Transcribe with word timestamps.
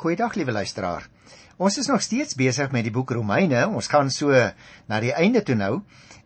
Goeiedag 0.00 0.32
liewe 0.32 0.52
luisteraar. 0.56 1.02
Ons 1.60 1.74
is 1.76 1.88
nog 1.90 2.00
steeds 2.00 2.32
besig 2.32 2.70
met 2.72 2.86
die 2.86 2.92
boek 2.92 3.10
Romeine. 3.12 3.66
Ons 3.68 3.90
gaan 3.92 4.08
so 4.08 4.32
na 4.88 5.00
die 5.04 5.10
einde 5.12 5.42
toe 5.44 5.56
nou 5.60 5.82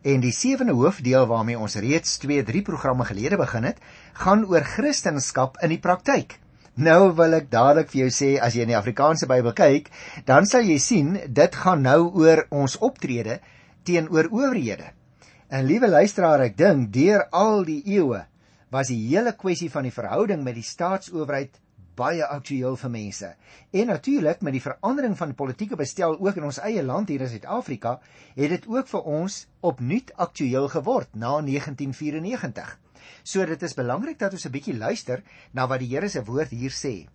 en 0.06 0.20
die 0.22 0.30
sewende 0.30 0.76
hoofdeel 0.78 1.26
waarmee 1.26 1.58
ons 1.58 1.74
reeds 1.82 2.20
2-3 2.22 2.62
programme 2.68 3.02
gelede 3.08 3.34
begin 3.40 3.66
het, 3.66 3.80
gaan 4.22 4.44
oor 4.46 4.62
Christendom 4.62 5.58
in 5.66 5.74
die 5.74 5.80
praktyk. 5.82 6.36
Nou 6.78 7.16
wil 7.18 7.34
ek 7.40 7.50
dadelik 7.50 7.90
vir 7.90 8.04
jou 8.04 8.12
sê 8.14 8.28
as 8.38 8.54
jy 8.54 8.62
in 8.62 8.70
die 8.70 8.78
Afrikaanse 8.78 9.26
Bybel 9.26 9.56
kyk, 9.58 9.90
dan 10.24 10.46
sal 10.46 10.62
jy 10.62 10.78
sien 10.78 11.18
dit 11.26 11.58
gaan 11.64 11.82
nou 11.82 12.12
oor 12.14 12.44
ons 12.54 12.78
optrede 12.78 13.40
teenoor 13.82 14.30
owerhede. 14.30 14.92
En 15.50 15.66
liewe 15.66 15.90
luisteraar, 15.90 16.46
ek 16.46 16.54
dink 16.62 16.94
deur 16.94 17.26
al 17.34 17.66
die 17.66 17.82
eeue 17.98 18.22
was 18.70 18.94
die 18.94 19.02
hele 19.10 19.34
kwessie 19.34 19.70
van 19.70 19.82
die 19.82 19.94
verhouding 19.98 20.46
met 20.46 20.54
die 20.54 20.66
staatsowerheid 20.66 21.63
baie 21.96 22.24
aktueel 22.26 22.76
vir 22.76 22.90
mense. 22.90 23.30
En 23.72 23.86
natuurlik 23.86 24.40
met 24.42 24.52
die 24.56 24.62
verandering 24.62 25.16
van 25.18 25.34
politieke 25.34 25.76
bestel 25.76 26.18
ook 26.18 26.36
in 26.40 26.44
ons 26.44 26.58
eie 26.58 26.82
land 26.82 27.08
hier 27.08 27.20
in 27.20 27.28
Suid-Afrika, 27.28 28.00
het 28.36 28.50
dit 28.50 28.66
ook 28.66 28.88
vir 28.88 29.10
ons 29.18 29.46
opnuut 29.60 30.12
aktueel 30.16 30.68
geword 30.68 31.14
na 31.14 31.40
1994. 31.40 32.78
So 33.22 33.44
dit 33.46 33.62
is 33.62 33.76
belangrik 33.76 34.18
dat 34.18 34.32
ons 34.32 34.46
'n 34.46 34.52
bietjie 34.52 34.76
luister 34.76 35.22
na 35.52 35.66
wat 35.66 35.80
die 35.80 35.88
Here 35.88 36.08
se 36.08 36.24
woord 36.24 36.50
hier 36.50 36.70
sê. 36.70 37.08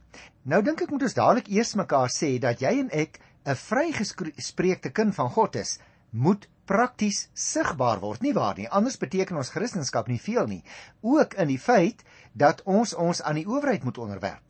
Nou 0.44 0.62
dink 0.62 0.82
ek 0.82 0.92
moet 0.92 1.04
ons 1.04 1.14
dadelik 1.14 1.48
eers 1.48 1.76
mekaar 1.76 2.10
sê 2.10 2.40
dat 2.40 2.62
jy 2.62 2.80
en 2.80 2.90
ek 2.92 3.20
'n 3.46 3.56
vrygespreekte 3.56 4.90
kind 4.90 5.16
van 5.16 5.30
God 5.30 5.56
is, 5.56 5.80
moet 6.12 6.48
prakties 6.66 7.30
sigbaar 7.34 8.00
word, 8.00 8.22
nie 8.22 8.34
waar 8.34 8.58
nie? 8.58 8.68
Anders 8.70 8.98
beteken 8.98 9.38
ons 9.38 9.50
Christendom 9.50 10.04
nie 10.08 10.20
veel 10.20 10.48
nie. 10.48 10.64
Ook 11.02 11.34
in 11.34 11.48
die 11.48 11.60
feit 11.60 12.04
dat 12.34 12.62
ons 12.66 12.94
ons 12.94 13.22
aan 13.22 13.36
die 13.36 13.48
owerheid 13.48 13.84
moet 13.84 13.98
onderwerp. 13.98 14.49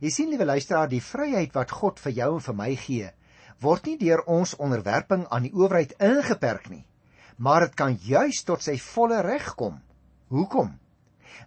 Jy 0.00 0.08
sien 0.08 0.30
liewe 0.32 0.46
luisteraar, 0.48 0.88
die 0.88 1.02
vryheid 1.04 1.52
wat 1.52 1.72
God 1.76 1.98
vir 2.00 2.14
jou 2.16 2.28
en 2.38 2.44
vir 2.44 2.54
my 2.56 2.68
gee, 2.80 3.08
word 3.60 3.84
nie 3.84 3.98
deur 4.00 4.22
ons 4.32 4.54
onderwerping 4.56 5.26
aan 5.28 5.44
die 5.44 5.52
owerheid 5.52 5.92
ingeperk 6.00 6.70
nie, 6.72 6.86
maar 7.36 7.66
dit 7.66 7.74
kan 7.76 7.98
juis 8.06 8.40
tot 8.48 8.64
sy 8.64 8.78
volle 8.80 9.18
reg 9.26 9.50
kom. 9.60 9.76
Hoekom? 10.32 10.70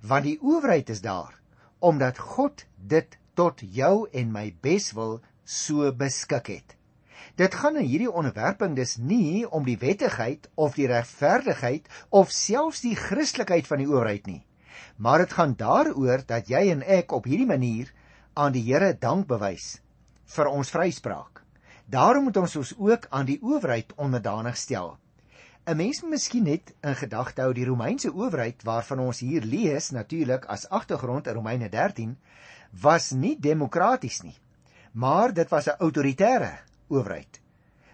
Want 0.05 0.27
die 0.27 0.37
owerheid 0.41 0.91
is 0.93 1.01
daar 1.01 1.39
omdat 1.83 2.21
God 2.21 2.61
dit 2.77 3.17
tot 3.35 3.59
jou 3.75 4.05
en 4.15 4.29
my 4.31 4.45
beswil 4.63 5.17
so 5.43 5.89
beskik 5.91 6.47
het. 6.53 6.77
Dit 7.35 7.57
gaan 7.59 7.75
in 7.81 7.89
hierdie 7.89 8.11
onderwerping 8.11 8.77
dus 8.77 8.95
nie 9.01 9.43
om 9.49 9.65
die 9.65 9.79
wettigheid 9.81 10.47
of 10.55 10.77
die 10.77 10.87
regverdigheid 10.87 11.89
of 12.09 12.31
selfs 12.31 12.85
die 12.85 12.95
Christelikheid 12.95 13.67
van 13.67 13.81
die 13.81 13.89
owerheid 13.89 14.29
nie, 14.29 14.43
maar 14.95 15.25
dit 15.25 15.33
gaan 15.33 15.57
daaroor 15.57 16.23
dat 16.29 16.53
jy 16.53 16.69
en 16.77 16.85
ek 16.85 17.17
op 17.17 17.27
hierdie 17.27 17.49
manier 17.49 17.89
aan 18.33 18.53
die 18.55 18.63
Here 18.65 18.95
dank 18.97 19.27
bewys 19.29 19.77
vir 20.33 20.49
ons 20.49 20.71
vryspraak. 20.73 21.43
Daarom 21.85 22.25
moet 22.29 22.37
ons 22.41 22.55
ons 22.57 22.71
ook 22.79 23.05
aan 23.13 23.27
die 23.29 23.37
owerheid 23.43 23.93
onderdanig 23.95 24.57
stel. 24.57 24.97
'n 25.65 25.77
Mens 25.77 26.01
moet 26.01 26.09
miskien 26.17 26.43
net 26.43 26.73
in 26.81 26.95
gedagte 26.95 27.41
hou 27.41 27.53
die 27.53 27.65
Romeinse 27.65 28.09
owerheid 28.13 28.63
waarvan 28.63 28.99
ons 28.99 29.19
hier 29.19 29.45
lees 29.45 29.91
natuurlik 29.91 30.45
as 30.45 30.65
agtergrond 30.69 31.27
in 31.27 31.33
Romeine 31.33 31.69
13 31.69 32.17
was 32.81 33.11
nie 33.11 33.37
demokraties 33.39 34.23
nie, 34.23 34.35
maar 34.91 35.33
dit 35.33 35.49
was 35.49 35.67
'n 35.67 35.79
autoritaire 35.79 36.59
owerheid. 36.87 37.39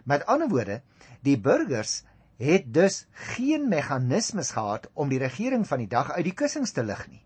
Met 0.03 0.25
ander 0.25 0.49
woorde, 0.49 0.81
die 1.21 1.37
burgers 1.37 2.03
het 2.37 2.73
dus 2.73 3.07
geen 3.11 3.67
meganismes 3.67 4.51
gehad 4.51 4.89
om 4.93 5.09
die 5.09 5.19
regering 5.19 5.67
van 5.67 5.77
die 5.77 5.87
dag 5.87 6.11
uit 6.11 6.23
die 6.23 6.33
kussings 6.33 6.71
te 6.71 6.83
lig 6.83 7.07
nie. 7.07 7.23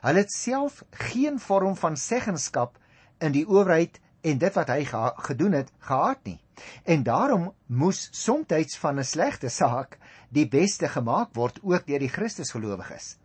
Hulle 0.00 0.24
het 0.24 0.32
self 0.32 0.82
geen 0.90 1.38
vorm 1.38 1.76
van 1.76 1.96
seggenskap 1.96 2.78
in 3.18 3.32
die 3.32 3.46
owerheid 3.48 4.00
en 4.22 4.38
dit 4.38 4.54
wat 4.54 4.68
hy 4.68 4.84
gedoen 5.28 5.52
het 5.52 5.70
gehad 5.78 6.24
nie. 6.24 6.38
En 6.84 7.02
daarom 7.02 7.52
moes 7.66 8.08
soms 8.12 8.76
van 8.78 8.98
'n 8.98 9.04
slegte 9.04 9.48
saak 9.48 9.98
die 10.28 10.48
beste 10.48 10.88
gemaak 10.88 11.34
word 11.34 11.58
ook 11.62 11.86
deur 11.86 11.98
die 11.98 12.08
Christusgelowiges. 12.08 13.16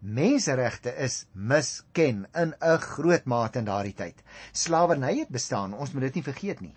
Menseregte 0.00 0.92
is 0.96 1.26
misken 1.32 2.26
in 2.34 2.54
'n 2.60 2.78
groot 2.78 3.24
mate 3.24 3.58
in 3.58 3.64
daardie 3.64 3.94
tyd. 3.94 4.22
Slawerny 4.52 5.18
het 5.18 5.28
bestaan, 5.28 5.74
ons 5.74 5.92
moet 5.92 6.02
dit 6.02 6.14
nie 6.14 6.22
vergeet 6.22 6.60
nie. 6.60 6.74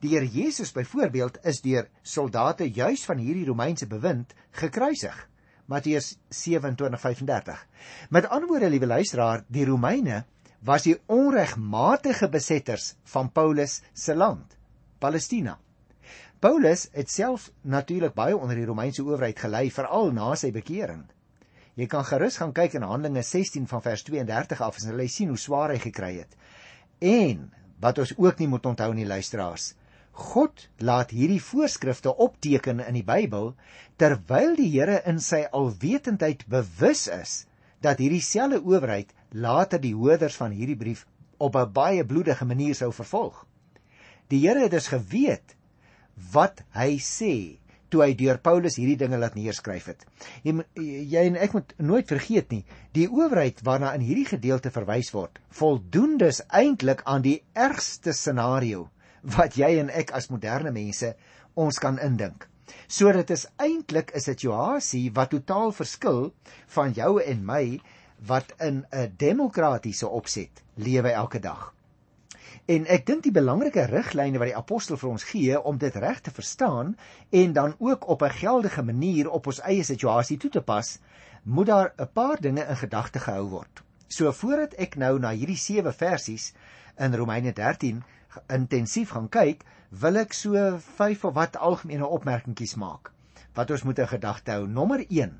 Die 0.00 0.10
Here 0.10 0.28
Jesus 0.28 0.72
byvoorbeeld 0.72 1.38
is 1.44 1.60
deur 1.60 1.88
soldate 2.02 2.70
juis 2.70 3.04
van 3.04 3.18
hierdie 3.18 3.46
Romeinse 3.46 3.86
bewind 3.86 4.34
gekruisig. 4.50 5.28
Matteus 5.72 6.18
27:35. 6.28 7.66
Met 8.10 8.28
ander 8.28 8.48
woorde, 8.48 8.68
liewe 8.70 8.86
luisteraar, 8.86 9.44
die 9.48 9.64
Romeine 9.64 10.24
was 10.60 10.84
die 10.84 10.98
onregmatige 11.06 12.28
besetters 12.28 12.92
van 13.14 13.32
Paulus 13.32 13.80
se 13.92 14.14
land, 14.14 14.56
Palestina. 14.98 15.56
Paulus 16.42 16.88
het 16.92 17.10
self 17.10 17.50
natuurlik 17.62 18.14
baie 18.14 18.36
onder 18.36 18.58
die 18.58 18.66
Romeinse 18.66 19.02
owerheid 19.02 19.38
gelei 19.38 19.70
veral 19.70 20.12
na 20.12 20.34
sy 20.36 20.50
bekering. 20.54 21.04
Jy 21.78 21.86
kan 21.88 22.04
gerus 22.04 22.36
gaan 22.36 22.52
kyk 22.52 22.74
in 22.76 22.84
Handelinge 22.84 23.22
16 23.24 23.68
van 23.70 23.82
vers 23.82 24.02
32 24.04 24.60
af 24.60 24.80
en 24.82 24.98
jy 24.98 25.06
sien 25.08 25.30
hoe 25.32 25.40
swaar 25.40 25.72
hy 25.72 25.78
gekry 25.80 26.16
het. 26.18 26.34
En 27.00 27.46
wat 27.80 27.98
ons 28.02 28.12
ook 28.18 28.42
nie 28.42 28.50
moet 28.50 28.66
onthou 28.66 28.90
nie 28.94 29.06
luisteraars, 29.06 29.72
God 30.12 30.68
laat 30.76 31.10
hierdie 31.16 31.40
voorskrifte 31.40 32.12
opteken 32.20 32.82
in 32.84 32.98
die 32.98 33.04
Bybel 33.04 33.54
terwyl 33.96 34.56
die 34.58 34.68
Here 34.68 34.98
in 35.08 35.20
sy 35.24 35.46
alwetendheid 35.56 36.44
bewus 36.52 37.06
is 37.08 37.46
dat 37.80 38.02
hierdie 38.02 38.20
selfde 38.20 38.60
owerheid 38.60 39.14
later 39.32 39.80
die 39.80 39.94
hoorders 39.96 40.36
van 40.36 40.52
hierdie 40.52 40.76
brief 40.76 41.06
op 41.38 41.56
'n 41.56 41.72
baie 41.72 42.04
bloedige 42.04 42.44
manier 42.44 42.74
sou 42.74 42.92
vervolg. 42.92 43.46
Die 44.28 44.46
Here 44.46 44.60
het 44.60 44.70
dus 44.70 44.92
geweet 44.92 45.56
wat 46.32 46.62
hy 46.76 46.98
sê 47.00 47.58
toe 47.88 48.02
hy 48.04 48.14
deur 48.14 48.38
Paulus 48.38 48.76
hierdie 48.76 48.96
dinge 48.96 49.18
laat 49.18 49.34
neerskryf 49.34 49.86
het. 49.86 50.06
Jy, 50.44 50.64
jy 50.76 51.24
en 51.26 51.36
ek 51.36 51.52
moet 51.52 51.74
nooit 51.78 52.08
vergeet 52.08 52.50
nie, 52.50 52.64
die 52.92 53.08
owerheid 53.08 53.60
waarna 53.64 53.94
in 53.94 54.00
hierdie 54.00 54.28
gedeelte 54.28 54.70
verwys 54.70 55.12
word, 55.12 55.38
voldoen 55.48 56.18
dus 56.18 56.42
eintlik 56.48 57.02
aan 57.04 57.22
die 57.22 57.42
ergste 57.52 58.12
scenario 58.12 58.90
wat 59.22 59.56
jy 59.56 59.78
en 59.78 59.90
ek 59.90 60.10
as 60.10 60.28
moderne 60.28 60.70
mense 60.70 61.14
ons 61.54 61.78
kan 61.78 61.98
indink. 61.98 62.48
So 62.88 63.12
dit 63.12 63.30
is 63.30 63.46
eintlik 63.56 64.12
'n 64.14 64.20
situasie 64.20 65.10
wat 65.12 65.30
totaal 65.30 65.72
verskil 65.72 66.32
van 66.66 66.92
jou 66.92 67.20
en 67.22 67.44
my 67.44 67.80
wat 68.26 68.52
in 68.58 68.86
'n 68.90 69.14
demokratiese 69.16 70.08
opset 70.08 70.62
lewe 70.74 71.10
elke 71.10 71.38
dag. 71.38 71.74
En 72.66 72.86
ek 72.86 73.06
dink 73.06 73.22
die 73.22 73.32
belangrike 73.34 73.84
riglyne 73.90 74.38
wat 74.38 74.48
die 74.48 74.56
apostel 74.56 74.96
vir 74.96 75.10
ons 75.10 75.24
gee 75.24 75.60
om 75.60 75.78
dit 75.78 75.94
reg 75.94 76.20
te 76.20 76.30
verstaan 76.30 76.96
en 77.30 77.52
dan 77.52 77.74
ook 77.78 78.08
op 78.08 78.22
'n 78.22 78.30
geldige 78.30 78.82
manier 78.82 79.30
op 79.30 79.46
ons 79.46 79.60
eie 79.60 79.82
situasie 79.82 80.36
toe 80.38 80.50
te 80.50 80.62
pas, 80.62 80.98
moet 81.42 81.66
daar 81.66 81.92
'n 81.98 82.08
paar 82.12 82.40
dinge 82.40 82.62
in 82.62 82.76
gedagte 82.76 83.18
gehou 83.18 83.48
word. 83.48 83.82
So 84.08 84.32
voordat 84.32 84.74
ek 84.74 84.96
nou 84.96 85.18
na 85.18 85.30
hierdie 85.30 85.56
7 85.56 85.92
versies 85.92 86.52
in 86.98 87.14
Romeine 87.14 87.52
intensief 88.48 89.14
gaan 89.16 89.28
kyk, 89.28 89.64
wil 89.90 90.16
ek 90.16 90.32
so 90.36 90.78
vyf 90.98 91.24
of 91.24 91.34
wat 91.36 91.56
algemene 91.56 92.06
opmerkingies 92.06 92.76
maak 92.80 93.12
wat 93.56 93.70
ons 93.74 93.82
moet 93.84 93.98
in 94.00 94.08
gedagte 94.08 94.54
hou. 94.54 94.66
Nommer 94.66 95.02
1. 95.08 95.32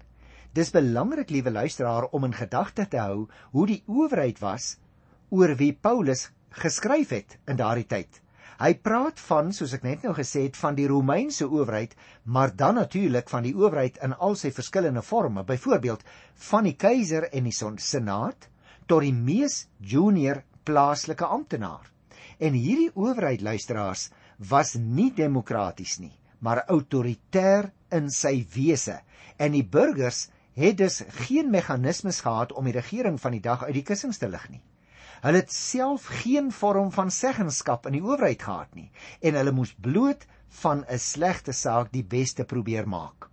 Dis 0.53 0.73
belangrik, 0.73 1.31
liewe 1.33 1.51
luisteraar, 1.51 2.11
om 2.13 2.27
in 2.29 2.35
gedagte 2.37 2.85
te 2.89 3.01
hou 3.01 3.29
hoe 3.53 3.67
die 3.67 3.83
owerheid 3.89 4.43
was 4.45 4.77
oor 5.33 5.55
wie 5.57 5.73
Paulus 5.73 6.27
geskryf 6.53 7.15
het 7.17 7.39
in 7.49 7.57
daardie 7.57 7.89
tyd. 7.89 8.19
Hy 8.61 8.75
praat 8.85 9.21
van, 9.31 9.49
soos 9.57 9.73
ek 9.75 9.87
net 9.87 10.05
nou 10.05 10.13
gesê 10.15 10.45
het, 10.45 10.59
van 10.61 10.77
die 10.77 10.87
Romeinse 10.87 11.49
owerheid, 11.49 11.97
maar 12.25 12.53
dan 12.55 12.77
natuurlik 12.79 13.33
van 13.33 13.47
die 13.49 13.55
owerheid 13.57 13.97
in 14.05 14.13
al 14.13 14.37
sy 14.39 14.53
verskillende 14.53 15.03
forme, 15.03 15.43
byvoorbeeld 15.43 16.05
van 16.51 16.69
die 16.69 16.77
keiser 16.77 17.31
en 17.33 17.49
die 17.49 17.57
senaat 17.81 18.51
tot 18.87 19.03
die 19.03 19.15
mees 19.17 19.67
junior 19.81 20.45
plaaslike 20.69 21.25
amptenaar. 21.25 21.92
En 22.43 22.57
hierdie 22.59 22.91
owerheid 22.99 23.43
luisteraars 23.47 24.09
was 24.51 24.75
nie 24.75 25.13
demokraties 25.15 26.01
nie, 26.03 26.15
maar 26.43 26.65
autoritair 26.67 27.71
in 27.95 28.09
sy 28.11 28.41
wese. 28.55 28.99
En 29.39 29.55
die 29.55 29.63
burgers 29.63 30.27
het 30.59 30.81
dus 30.81 31.03
geen 31.23 31.53
meganismes 31.55 32.19
gehad 32.27 32.53
om 32.53 32.67
die 32.67 32.75
regering 32.75 33.21
van 33.21 33.37
die 33.37 33.45
dag 33.45 33.63
uit 33.63 33.77
die 33.79 33.87
kussings 33.87 34.19
te 34.19 34.29
lig 34.29 34.49
nie. 34.51 34.63
Hulle 35.23 35.45
het 35.45 35.55
self 35.55 36.09
geen 36.25 36.51
vorm 36.51 36.91
van 36.91 37.13
seggenskap 37.15 37.87
in 37.87 37.95
die 37.95 38.03
owerheid 38.03 38.43
gehad 38.43 38.75
nie 38.75 38.89
en 39.23 39.39
hulle 39.39 39.55
moes 39.55 39.77
bloot 39.79 40.27
van 40.65 40.83
'n 40.89 40.99
slegte 40.99 41.55
saak 41.55 41.93
die 41.93 42.03
beste 42.03 42.45
probeer 42.45 42.89
maak. 42.89 43.31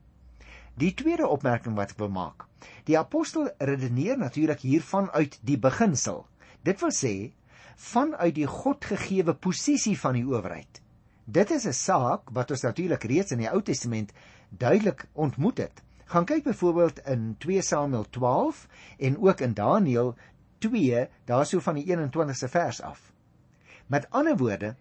Die 0.78 0.94
tweede 0.94 1.28
opmerking 1.28 1.76
wat 1.76 1.92
ek 1.92 1.98
wil 1.98 2.14
maak. 2.14 2.46
Die 2.86 2.98
apostel 2.98 3.50
redeneer 3.58 4.18
natuurlik 4.18 4.62
hiervan 4.62 5.10
uit 5.12 5.40
die 5.42 5.58
beginsel. 5.58 6.28
Dit 6.64 6.80
wil 6.80 6.94
sê 6.94 7.32
vanuit 7.80 8.36
die 8.36 8.48
Godgegewe 8.48 9.34
posisie 9.40 9.96
van 10.00 10.18
die 10.18 10.26
owerheid. 10.28 10.82
Dit 11.26 11.52
is 11.52 11.66
'n 11.66 11.74
saak 11.74 12.30
wat 12.34 12.52
ons 12.52 12.62
natuurlik 12.62 13.04
reeds 13.04 13.32
in 13.32 13.38
die 13.38 13.50
Ou 13.50 13.62
Testament 13.62 14.12
duidelik 14.50 15.06
ontmoet 15.14 15.58
het. 15.58 15.82
Gaan 16.06 16.26
kyk 16.26 16.44
byvoorbeeld 16.44 17.00
in 17.06 17.36
2 17.38 17.62
Samuel 17.62 18.06
12 18.10 18.68
en 18.98 19.18
ook 19.18 19.40
in 19.40 19.54
Daniël 19.54 20.16
2, 20.58 21.08
daarso 21.26 21.60
van 21.60 21.76
die 21.76 21.86
21ste 21.86 22.50
vers 22.50 22.82
af. 22.82 23.14
Met 23.88 24.10
ander 24.10 24.38
woorde, 24.38 24.76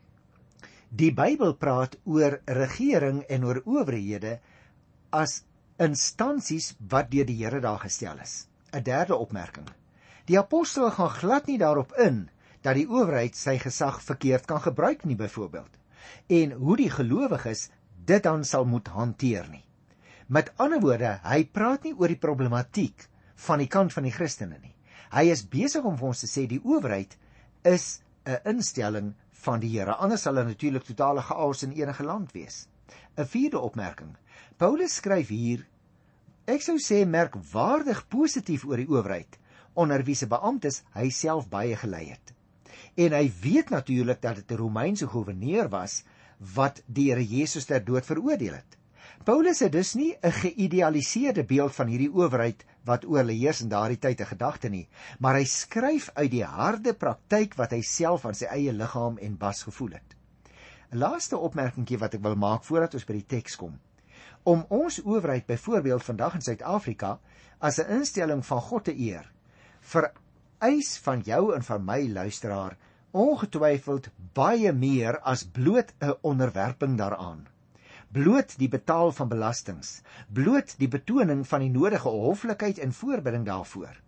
die 0.89 1.13
Bybel 1.15 1.55
praat 1.55 1.99
oor 2.05 2.41
regering 2.45 3.23
en 3.23 3.45
oor 3.45 3.63
owerhede 3.65 4.41
as 5.11 5.45
instansies 5.77 6.75
wat 6.89 7.11
deur 7.11 7.27
die 7.27 7.45
Here 7.45 7.61
daar 7.61 7.79
gestel 7.79 8.19
is. 8.19 8.49
'n 8.73 8.83
Derde 8.83 9.17
opmerking. 9.17 9.69
Die 10.25 10.39
apostel 10.39 10.91
gaan 10.91 11.11
glad 11.11 11.47
nie 11.47 11.59
daarop 11.59 11.93
in 11.93 12.29
dat 12.69 12.77
die 12.77 12.89
owerheid 12.89 13.37
sy 13.37 13.57
gesag 13.63 14.03
verkeerd 14.05 14.45
kan 14.49 14.61
gebruik 14.61 15.07
nie 15.09 15.17
byvoorbeeld 15.17 15.79
en 16.29 16.53
hoe 16.61 16.77
die 16.77 16.91
gelowiges 16.93 17.69
dit 18.09 18.23
dan 18.25 18.45
sal 18.45 18.67
moet 18.69 18.89
hanteer 18.93 19.49
nie. 19.49 19.65
Met 20.29 20.51
ander 20.61 20.81
woorde, 20.81 21.15
hy 21.25 21.47
praat 21.49 21.87
nie 21.89 21.95
oor 21.97 22.13
die 22.13 22.21
problematiek 22.21 23.07
van 23.47 23.63
die 23.63 23.71
kant 23.73 23.95
van 23.97 24.05
die 24.05 24.13
Christene 24.13 24.59
nie. 24.61 24.75
Hy 25.13 25.25
is 25.33 25.47
besig 25.49 25.85
om 25.89 25.97
vir 25.97 26.11
ons 26.11 26.21
te 26.25 26.29
sê 26.29 26.45
die 26.49 26.61
owerheid 26.61 27.17
is 27.65 28.03
'n 28.27 28.41
instelling 28.53 29.15
van 29.45 29.61
die 29.61 29.73
Here. 29.73 29.97
Anders 29.97 30.23
sal 30.23 30.35
dit 30.35 30.47
natuurlik 30.47 30.85
totale 30.85 31.23
chaos 31.23 31.63
in 31.63 31.73
enige 31.73 32.05
land 32.05 32.33
wees. 32.33 32.69
'n 33.17 33.25
Vierde 33.25 33.59
opmerking. 33.59 34.17
Paulus 34.59 34.95
skryf 34.95 35.29
hier 35.29 35.67
ek 36.47 36.63
sou 36.63 36.77
sê 36.77 37.07
merkwaardig 37.07 38.09
positief 38.09 38.65
oor 38.65 38.77
die 38.77 38.89
owerheid 38.89 39.39
onder 39.75 40.03
wie 40.05 40.15
se 40.15 40.27
beamptes 40.27 40.83
hy 40.95 41.11
self 41.11 41.49
baie 41.49 41.77
gelei 41.77 42.09
het. 42.11 42.38
En 42.99 43.15
hy 43.15 43.29
weet 43.43 43.71
natuurlik 43.71 44.21
dat 44.23 44.35
dit 44.41 44.51
'n 44.51 44.59
Romeinse 44.59 45.07
goewerneur 45.07 45.69
was 45.69 46.03
wat 46.55 46.83
die 46.87 47.11
Here 47.11 47.27
Jesus 47.27 47.65
ter 47.65 47.85
dood 47.85 48.05
veroordeel 48.07 48.55
het. 48.55 48.79
Paulus 49.25 49.59
het 49.61 49.73
dus 49.73 49.95
nie 49.95 50.17
'n 50.23 50.33
geïdealiseerde 50.33 51.45
beeld 51.45 51.75
van 51.75 51.87
hierdie 51.87 52.13
owerheid 52.13 52.65
wat 52.85 53.05
oor 53.05 53.19
hulle 53.19 53.33
heers 53.33 53.61
in 53.61 53.69
daardie 53.69 53.99
tyd 53.99 54.21
'n 54.21 54.27
gedagte 54.27 54.69
nie, 54.69 54.89
maar 55.19 55.35
hy 55.35 55.45
skryf 55.45 56.11
uit 56.15 56.31
die 56.31 56.45
harde 56.45 56.95
praktyk 56.95 57.55
wat 57.55 57.71
hy 57.71 57.81
self 57.83 58.25
aan 58.25 58.35
sy 58.35 58.45
eie 58.45 58.73
liggaam 58.73 59.19
en 59.19 59.37
bas 59.37 59.63
gevoel 59.63 59.91
het. 59.91 60.17
'n 60.91 60.99
Laaste 60.99 61.37
opmerkingie 61.37 61.99
wat 61.99 62.15
ek 62.15 62.23
wil 62.23 62.35
maak 62.37 62.65
voordat 62.65 62.95
ons 62.95 63.05
by 63.05 63.13
die 63.13 63.27
teks 63.27 63.57
kom. 63.57 63.79
Om 64.43 64.65
ons 64.69 65.03
owerheid 65.05 65.47
byvoorbeeld 65.47 66.03
vandag 66.03 66.35
in 66.35 66.43
Suid-Afrika 66.43 67.21
as 67.59 67.79
'n 67.79 67.91
instelling 67.91 68.47
van 68.47 68.61
God 68.61 68.85
te 68.85 68.99
eer, 68.99 69.33
vereis 69.81 70.99
van 70.99 71.21
jou 71.21 71.55
en 71.55 71.63
van 71.63 71.85
my 71.85 72.09
luisteraar 72.09 72.77
ongetwyfeld 73.11 74.11
baie 74.33 74.73
meer 74.73 75.21
as 75.21 75.45
bloot 75.45 75.95
'n 76.01 76.15
onderwerping 76.23 76.99
daaraan 76.99 77.47
bloot 78.13 78.55
die 78.59 78.69
betaal 78.73 79.13
van 79.13 79.29
belastings, 79.29 80.01
bloot 80.33 80.75
die 80.81 80.89
betoning 80.89 81.45
van 81.47 81.65
die 81.65 81.73
nodige 81.73 82.09
hoflikheid 82.09 82.79
en 82.81 82.93
voorbereiding 82.93 83.45
daarvoor. 83.47 84.01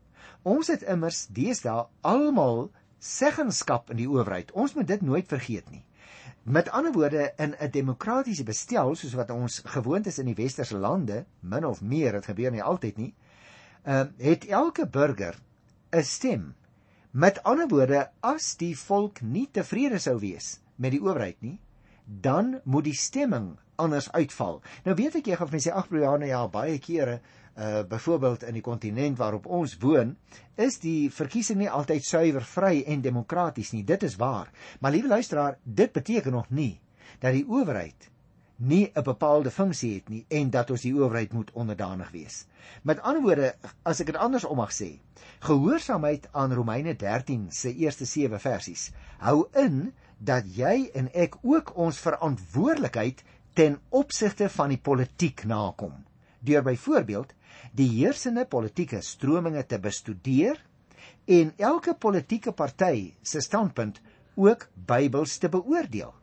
Ons 0.42 0.70
het 0.72 0.86
immers 0.88 1.26
deesdae 1.36 1.84
almal 2.00 2.70
seggenskap 2.98 3.90
in 3.92 4.00
die 4.00 4.08
owerheid. 4.08 4.52
Ons 4.52 4.74
moet 4.76 4.88
dit 4.88 5.02
nooit 5.04 5.28
vergeet 5.28 5.68
nie. 5.70 5.84
Met 6.42 6.70
ander 6.72 6.92
woorde 6.92 7.32
in 7.36 7.54
'n 7.60 7.70
demokratiese 7.70 8.44
bestel 8.44 8.94
soos 8.94 9.14
wat 9.14 9.30
ons 9.30 9.60
gewoond 9.64 10.06
is 10.06 10.18
in 10.18 10.26
die 10.26 10.34
westerse 10.34 10.76
lande, 10.76 11.24
min 11.40 11.66
of 11.66 11.82
meer, 11.82 12.12
dit 12.12 12.24
gebeur 12.24 12.50
nie 12.50 12.62
altyd 12.62 12.96
nie, 12.96 13.14
uh, 13.84 14.04
het 14.18 14.46
elke 14.46 14.86
burger 14.86 15.36
'n 15.92 16.02
stem. 16.02 16.54
Met 17.10 17.42
ander 17.42 17.66
woorde, 17.66 18.04
as 18.22 18.52
die 18.54 18.76
volk 18.78 19.18
nie 19.26 19.48
tevrede 19.50 19.98
sou 19.98 20.12
wees 20.22 20.60
met 20.78 20.92
die 20.94 21.00
owerheid 21.02 21.40
nie, 21.42 21.56
dan 22.06 22.60
moet 22.62 22.86
die 22.86 22.94
stemming 22.94 23.56
anders 23.82 24.06
uitval. 24.14 24.60
Nou 24.84 24.94
weet 24.94 25.16
ek 25.18 25.30
jy 25.32 25.38
gaan 25.40 25.50
vir 25.50 25.62
sê 25.64 25.72
ag 25.74 25.88
Brianna 25.90 26.28
ja 26.30 26.44
baie 26.52 26.78
kere 26.78 27.18
uh 27.58 27.82
byvoorbeeld 27.90 28.44
in 28.46 28.54
die 28.54 28.62
kontinent 28.62 29.18
waarop 29.18 29.48
ons 29.50 29.74
woon 29.82 30.14
is 30.54 30.78
die 30.78 31.10
verkiesing 31.10 31.58
nie 31.58 31.68
altyd 31.80 32.06
suiwer 32.06 32.46
vry 32.46 32.84
en 32.86 33.02
demokraties 33.02 33.72
nie. 33.74 33.82
Dit 33.82 34.06
is 34.06 34.14
waar. 34.16 34.52
Maar 34.78 34.94
liewe 34.94 35.10
luisteraar, 35.10 35.58
dit 35.64 35.92
beteken 35.92 36.32
nog 36.38 36.46
nie 36.54 36.78
dat 37.18 37.34
die 37.34 37.44
owerheid 37.48 38.06
nie 38.60 38.90
'n 38.94 39.02
bepaalde 39.02 39.50
funksie 39.50 39.94
het 39.94 40.08
nie 40.08 40.24
en 40.28 40.50
dat 40.50 40.70
ons 40.70 40.82
die 40.82 40.94
owerheid 40.94 41.32
moet 41.32 41.50
onderdanig 41.52 42.10
wees. 42.10 42.46
Met 42.82 43.00
ander 43.00 43.22
woorde, 43.22 43.54
as 43.82 44.00
ek 44.00 44.06
dit 44.06 44.16
andersom 44.16 44.56
mag 44.56 44.72
sê, 44.72 45.00
gehoorsaamheid 45.40 46.28
aan 46.32 46.52
Romeine 46.52 46.96
13 46.96 47.50
se 47.50 47.74
eerste 47.74 48.04
7 48.04 48.40
versies 48.40 48.90
hou 49.18 49.48
in 49.52 49.92
dat 50.18 50.44
jy 50.56 50.90
en 50.94 51.08
ek 51.14 51.36
ook 51.42 51.76
ons 51.76 51.98
verantwoordelikheid 51.98 53.24
ten 53.54 53.78
opsigte 53.88 54.48
van 54.48 54.68
die 54.68 54.78
politiek 54.78 55.44
nakom 55.44 56.04
deur 56.40 56.62
byvoorbeeld 56.62 57.32
die 57.76 57.88
heersende 57.88 58.44
politieke 58.44 59.00
strominge 59.00 59.66
te 59.66 59.78
bestudeer 59.78 60.60
en 61.24 61.52
elke 61.56 61.94
politieke 61.94 62.52
party 62.52 63.14
se 63.22 63.40
standpunt 63.40 64.00
ook 64.34 64.68
Bybels 64.74 65.38
te 65.38 65.48
beoordeel. 65.48 66.14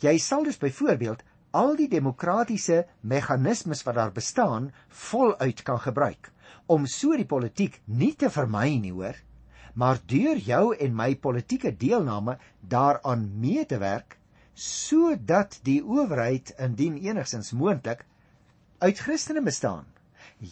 Jy 0.00 0.18
sal 0.22 0.44
dus 0.44 0.58
byvoorbeeld 0.60 1.22
al 1.56 1.76
die 1.78 1.88
demokratiese 1.88 2.84
meganismes 3.00 3.82
wat 3.86 3.96
daar 3.98 4.12
bestaan 4.12 4.72
voluit 4.88 5.62
kan 5.64 5.80
gebruik 5.80 6.32
om 6.66 6.86
so 6.90 7.16
die 7.16 7.28
politiek 7.28 7.80
nie 7.86 8.12
te 8.18 8.28
vermy 8.30 8.76
nie 8.82 8.92
hoor, 8.92 9.16
maar 9.74 10.00
deur 10.10 10.38
jou 10.40 10.74
en 10.74 10.94
my 10.96 11.14
politieke 11.20 11.72
deelname 11.78 12.36
daaraan 12.60 13.26
mee 13.40 13.64
te 13.68 13.78
werk 13.82 14.18
sodat 14.56 15.58
die 15.68 15.82
owerheid 15.84 16.54
indien 16.64 16.96
enigsins 17.04 17.52
moontlik 17.52 18.06
uit 18.80 18.98
Christene 18.98 19.42
bestaan. 19.44 19.84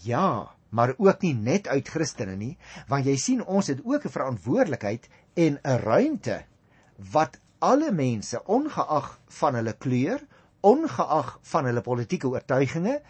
Ja, 0.04 0.52
maar 0.70 0.94
ook 0.98 1.22
nie 1.24 1.34
net 1.34 1.68
uit 1.68 1.88
Christene 1.88 2.36
nie, 2.36 2.56
want 2.88 3.08
jy 3.08 3.16
sien 3.20 3.44
ons 3.44 3.70
het 3.72 3.80
ook 3.84 4.04
'n 4.04 4.16
verantwoordelikheid 4.16 5.08
en 5.34 5.58
'n 5.62 5.80
ruimte 5.84 6.44
wat 7.12 7.40
alle 7.58 7.92
mense 7.92 8.44
ongeag 8.44 9.18
van 9.40 9.54
hulle 9.54 9.72
kleur, 9.72 10.20
ongeag 10.64 11.38
van 11.52 11.69
hulle 11.69 11.82
politieke 11.84 12.28
oortuigings, 12.28 13.00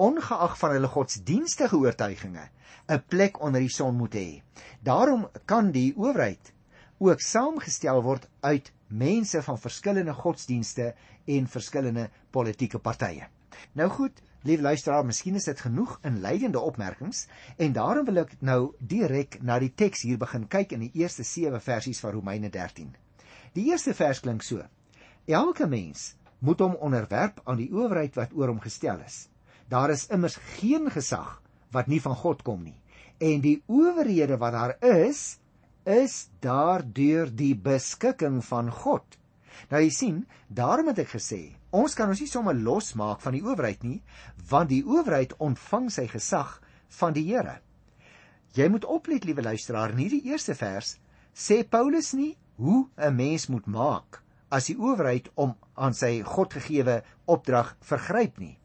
ongeag 0.00 0.56
van 0.58 0.74
hulle 0.74 0.90
godsdienstige 0.90 1.76
oortuigings 1.76 2.48
'n 2.90 3.02
plek 3.08 3.40
onder 3.40 3.60
die 3.60 3.70
son 3.70 3.94
moet 3.96 4.14
hê. 4.14 4.42
Daarom 4.82 5.28
kan 5.44 5.70
die 5.70 5.94
owerheid 5.96 6.52
ook 6.98 7.20
saamgestel 7.20 8.02
word 8.02 8.28
uit 8.40 8.72
mense 8.88 9.42
van 9.42 9.58
verskillende 9.58 10.12
godsdienste 10.12 10.94
en 11.24 11.46
verskillende 11.46 12.10
politieke 12.30 12.78
partye. 12.78 13.28
Nou 13.72 13.88
goed, 13.90 14.22
lieve 14.42 14.62
luisteraar, 14.62 15.04
miskien 15.06 15.34
is 15.34 15.44
dit 15.44 15.60
genoeg 15.60 15.98
inleidende 16.02 16.60
opmerkings 16.60 17.26
en 17.56 17.72
daarom 17.72 18.04
wil 18.04 18.24
ek 18.24 18.34
nou 18.40 18.74
direk 18.78 19.38
na 19.42 19.58
die 19.58 19.74
teks 19.74 20.02
hier 20.02 20.18
begin 20.18 20.48
kyk 20.48 20.72
in 20.72 20.80
die 20.80 20.92
eerste 20.94 21.22
7 21.22 21.60
versies 21.60 22.00
van 22.00 22.10
Romeine 22.10 22.50
13. 22.50 22.94
Die 23.52 23.70
eerste 23.70 23.94
vers 23.94 24.20
klink 24.20 24.42
so: 24.42 24.62
Elke 25.26 25.66
mens 25.66 26.14
moet 26.40 26.60
hom 26.64 26.76
onderwerp 26.80 27.40
aan 27.44 27.60
die 27.60 27.70
owerheid 27.72 28.16
wat 28.16 28.32
oor 28.36 28.52
hom 28.52 28.60
gestel 28.64 29.00
is. 29.04 29.28
Daar 29.68 29.92
is 29.92 30.08
immers 30.10 30.38
geen 30.56 30.90
gesag 30.90 31.38
wat 31.70 31.86
nie 31.86 32.00
van 32.02 32.16
God 32.16 32.42
kom 32.42 32.64
nie. 32.64 32.78
En 33.20 33.42
die 33.44 33.60
owerhede 33.68 34.38
wat 34.40 34.56
daar 34.56 34.74
is, 34.80 35.38
is 35.84 36.28
daardeur 36.40 37.30
die 37.30 37.54
beskikking 37.54 38.40
van 38.44 38.70
God. 38.72 39.04
Nou 39.70 39.82
jy 39.82 39.90
sien, 39.92 40.20
daarom 40.48 40.88
het 40.90 41.02
ek 41.04 41.12
gesê, 41.14 41.40
ons 41.70 41.94
kan 41.94 42.10
ons 42.10 42.20
nie 42.22 42.30
sommer 42.30 42.56
losmaak 42.56 43.20
van 43.20 43.36
die 43.36 43.44
owerheid 43.44 43.84
nie, 43.84 44.00
want 44.48 44.72
die 44.72 44.82
owerheid 44.86 45.36
ontvang 45.38 45.90
sy 45.92 46.06
gesag 46.08 46.56
van 47.00 47.14
die 47.14 47.26
Here. 47.28 47.60
Jy 48.56 48.66
moet 48.72 48.88
oplet, 48.88 49.24
liewe 49.28 49.44
luisteraar, 49.46 49.92
in 49.92 50.02
hierdie 50.06 50.24
eerste 50.32 50.56
vers 50.58 50.96
sê 51.36 51.60
Paulus 51.62 52.14
nie 52.18 52.34
hoe 52.56 52.88
'n 52.96 53.14
mens 53.14 53.46
moet 53.46 53.66
maak 53.66 54.22
as 54.50 54.66
die 54.70 54.76
owerheid 54.78 55.30
om 55.34 55.54
aan 55.74 55.94
sy 55.94 56.20
Godgegewe 56.26 57.00
opdrag 57.26 57.76
vergryp 57.80 58.38
nie. 58.38 58.58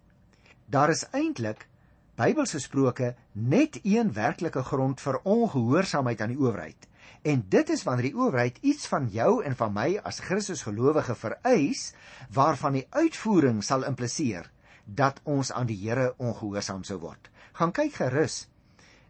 Daar 0.67 0.89
is 0.89 1.05
eintlik 1.13 1.67
Bybels 2.15 2.55
gesproke 2.55 3.13
net 3.33 3.79
een 3.83 4.13
werklike 4.15 4.63
grond 4.63 5.01
vir 5.03 5.19
ongehoorsaamheid 5.23 6.21
aan 6.21 6.31
die 6.31 6.39
owerheid 6.39 6.87
En 7.25 7.45
dit 7.49 7.69
is 7.69 7.83
wanneer 7.83 8.11
die 8.11 8.17
owerheid 8.17 8.57
iets 8.61 8.87
van 8.87 9.07
jou 9.09 9.43
en 9.43 9.55
van 9.57 9.71
my 9.73 9.87
as 10.05 10.19
Christus 10.21 10.61
gelowige 10.61 11.15
vereis 11.17 11.87
waarvan 12.33 12.77
die 12.77 12.85
uitvoering 12.89 13.63
sal 13.65 13.85
impliseer 13.87 14.51
dat 14.85 15.17
ons 15.23 15.49
aan 15.51 15.65
die 15.65 15.77
Here 15.79 16.11
ongehoorsaam 16.21 16.83
sou 16.85 16.99
word. 17.01 17.31
Gaan 17.57 17.73
kyk 17.73 17.97
gerus 17.97 18.43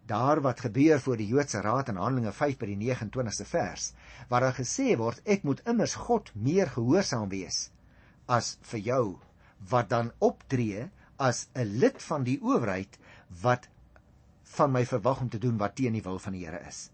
daar 0.08 0.42
wat 0.46 0.62
gebeur 0.66 1.00
voor 1.02 1.18
die 1.18 1.28
Joodse 1.28 1.62
raad 1.66 1.90
in 1.90 2.02
Handelinge 2.02 2.34
5 2.34 2.58
by 2.62 2.72
die 2.72 2.80
29ste 2.82 3.48
vers 3.50 3.94
waar 4.30 4.46
daar 4.46 4.58
gesê 4.58 4.96
word 5.00 5.22
ek 5.26 5.44
moet 5.48 5.64
immers 5.66 5.96
God 6.08 6.32
meer 6.34 6.70
gehoorsaam 6.74 7.30
wees 7.30 7.70
as 8.28 8.56
vir 8.72 8.84
jou 8.90 9.06
wat 9.70 9.90
dan 9.90 10.12
optree 10.20 10.90
as 11.18 11.48
'n 11.56 11.80
lid 11.80 12.02
van 12.02 12.24
die 12.24 12.40
owerheid 12.42 13.00
wat 13.42 13.70
van 14.56 14.72
my 14.72 14.86
verwag 14.86 15.22
om 15.22 15.30
te 15.30 15.42
doen 15.42 15.58
wat 15.58 15.76
teen 15.76 15.94
die 15.94 16.04
wil 16.06 16.20
van 16.20 16.34
die 16.34 16.46
Here 16.46 16.62
is. 16.68 16.90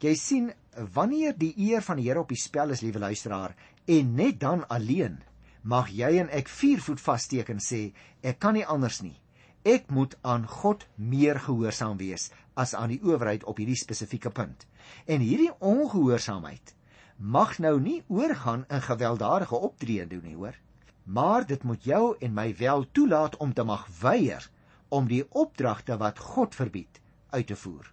Jy 0.00 0.14
sien, 0.14 0.52
wanneer 0.94 1.34
die 1.38 1.54
eer 1.56 1.82
van 1.82 1.96
die 1.96 2.08
Here 2.08 2.20
op 2.20 2.28
die 2.28 2.40
spel 2.40 2.70
is, 2.70 2.82
liewe 2.84 2.98
luisteraar, 2.98 3.54
en 3.86 4.14
net 4.14 4.40
dan 4.40 4.64
alleen 4.68 5.18
mag 5.62 5.90
jy 5.92 6.18
en 6.22 6.30
ek 6.32 6.48
vier 6.48 6.80
voet 6.80 7.00
vassteek 7.00 7.50
en 7.52 7.60
sê, 7.60 7.92
ek 8.22 8.38
kan 8.40 8.54
nie 8.56 8.66
anders 8.66 9.02
nie. 9.02 9.16
Ek 9.64 9.90
moet 9.92 10.16
aan 10.24 10.46
God 10.48 10.86
meer 10.96 11.40
gehoorsaam 11.40 11.98
wees 12.00 12.30
as 12.54 12.74
aan 12.74 12.88
die 12.88 13.00
owerheid 13.02 13.44
op 13.44 13.60
hierdie 13.60 13.78
spesifieke 13.78 14.30
punt. 14.30 14.66
En 15.06 15.20
hierdie 15.20 15.52
ongehoorsaamheid 15.58 16.74
mag 17.16 17.58
nou 17.58 17.80
nie 17.80 18.02
oorgaan 18.08 18.64
in 18.68 18.82
gewelddadige 18.82 19.54
optrede 19.56 20.06
doen 20.06 20.24
nie, 20.24 20.36
hoor. 20.36 20.56
Maar 21.04 21.46
dit 21.46 21.62
moet 21.62 21.84
jou 21.84 22.16
en 22.18 22.34
my 22.34 22.54
wel 22.56 22.86
toelaat 22.92 23.36
om 23.36 23.52
te 23.54 23.64
mag 23.64 23.86
weier 24.00 24.50
om 24.88 25.06
die 25.06 25.24
opdragte 25.28 25.96
wat 25.96 26.18
God 26.18 26.54
verbied 26.54 27.00
uit 27.30 27.46
te 27.46 27.56
voer. 27.56 27.92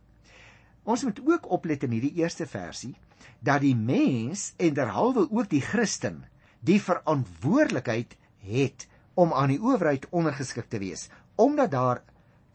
Ons 0.83 1.03
moet 1.03 1.19
ook 1.25 1.49
oplet 1.51 1.83
in 1.83 1.91
hierdie 1.91 2.15
eerste 2.23 2.47
versie 2.47 2.95
dat 3.39 3.61
die 3.61 3.75
mens 3.75 4.53
en 4.57 4.73
derhalwe 4.73 5.27
ook 5.29 5.49
die 5.49 5.61
Christen 5.61 6.23
die 6.65 6.79
verantwoordelikheid 6.81 8.15
het 8.47 8.87
om 9.13 9.33
aan 9.33 9.53
die 9.53 9.61
owerheid 9.61 10.07
ondergeskik 10.09 10.69
te 10.69 10.79
wees, 10.81 11.07
omdat 11.35 11.71
daar 11.71 12.03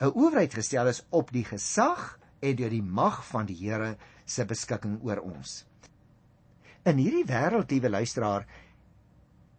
'n 0.01 0.15
owerheid 0.15 0.55
gestel 0.55 0.89
is 0.89 1.05
op 1.11 1.31
die 1.33 1.45
gesag 1.45 2.19
en 2.41 2.57
deur 2.57 2.71
die 2.71 2.83
mag 2.83 3.27
van 3.27 3.47
die 3.47 3.57
Here 3.57 3.97
se 4.25 4.45
beskikking 4.45 4.99
oor 5.03 5.21
ons. 5.21 5.65
In 6.83 6.99
hierdie 6.99 7.27
wêreld, 7.27 7.71
liewe 7.71 7.91
luisteraar, 7.91 8.47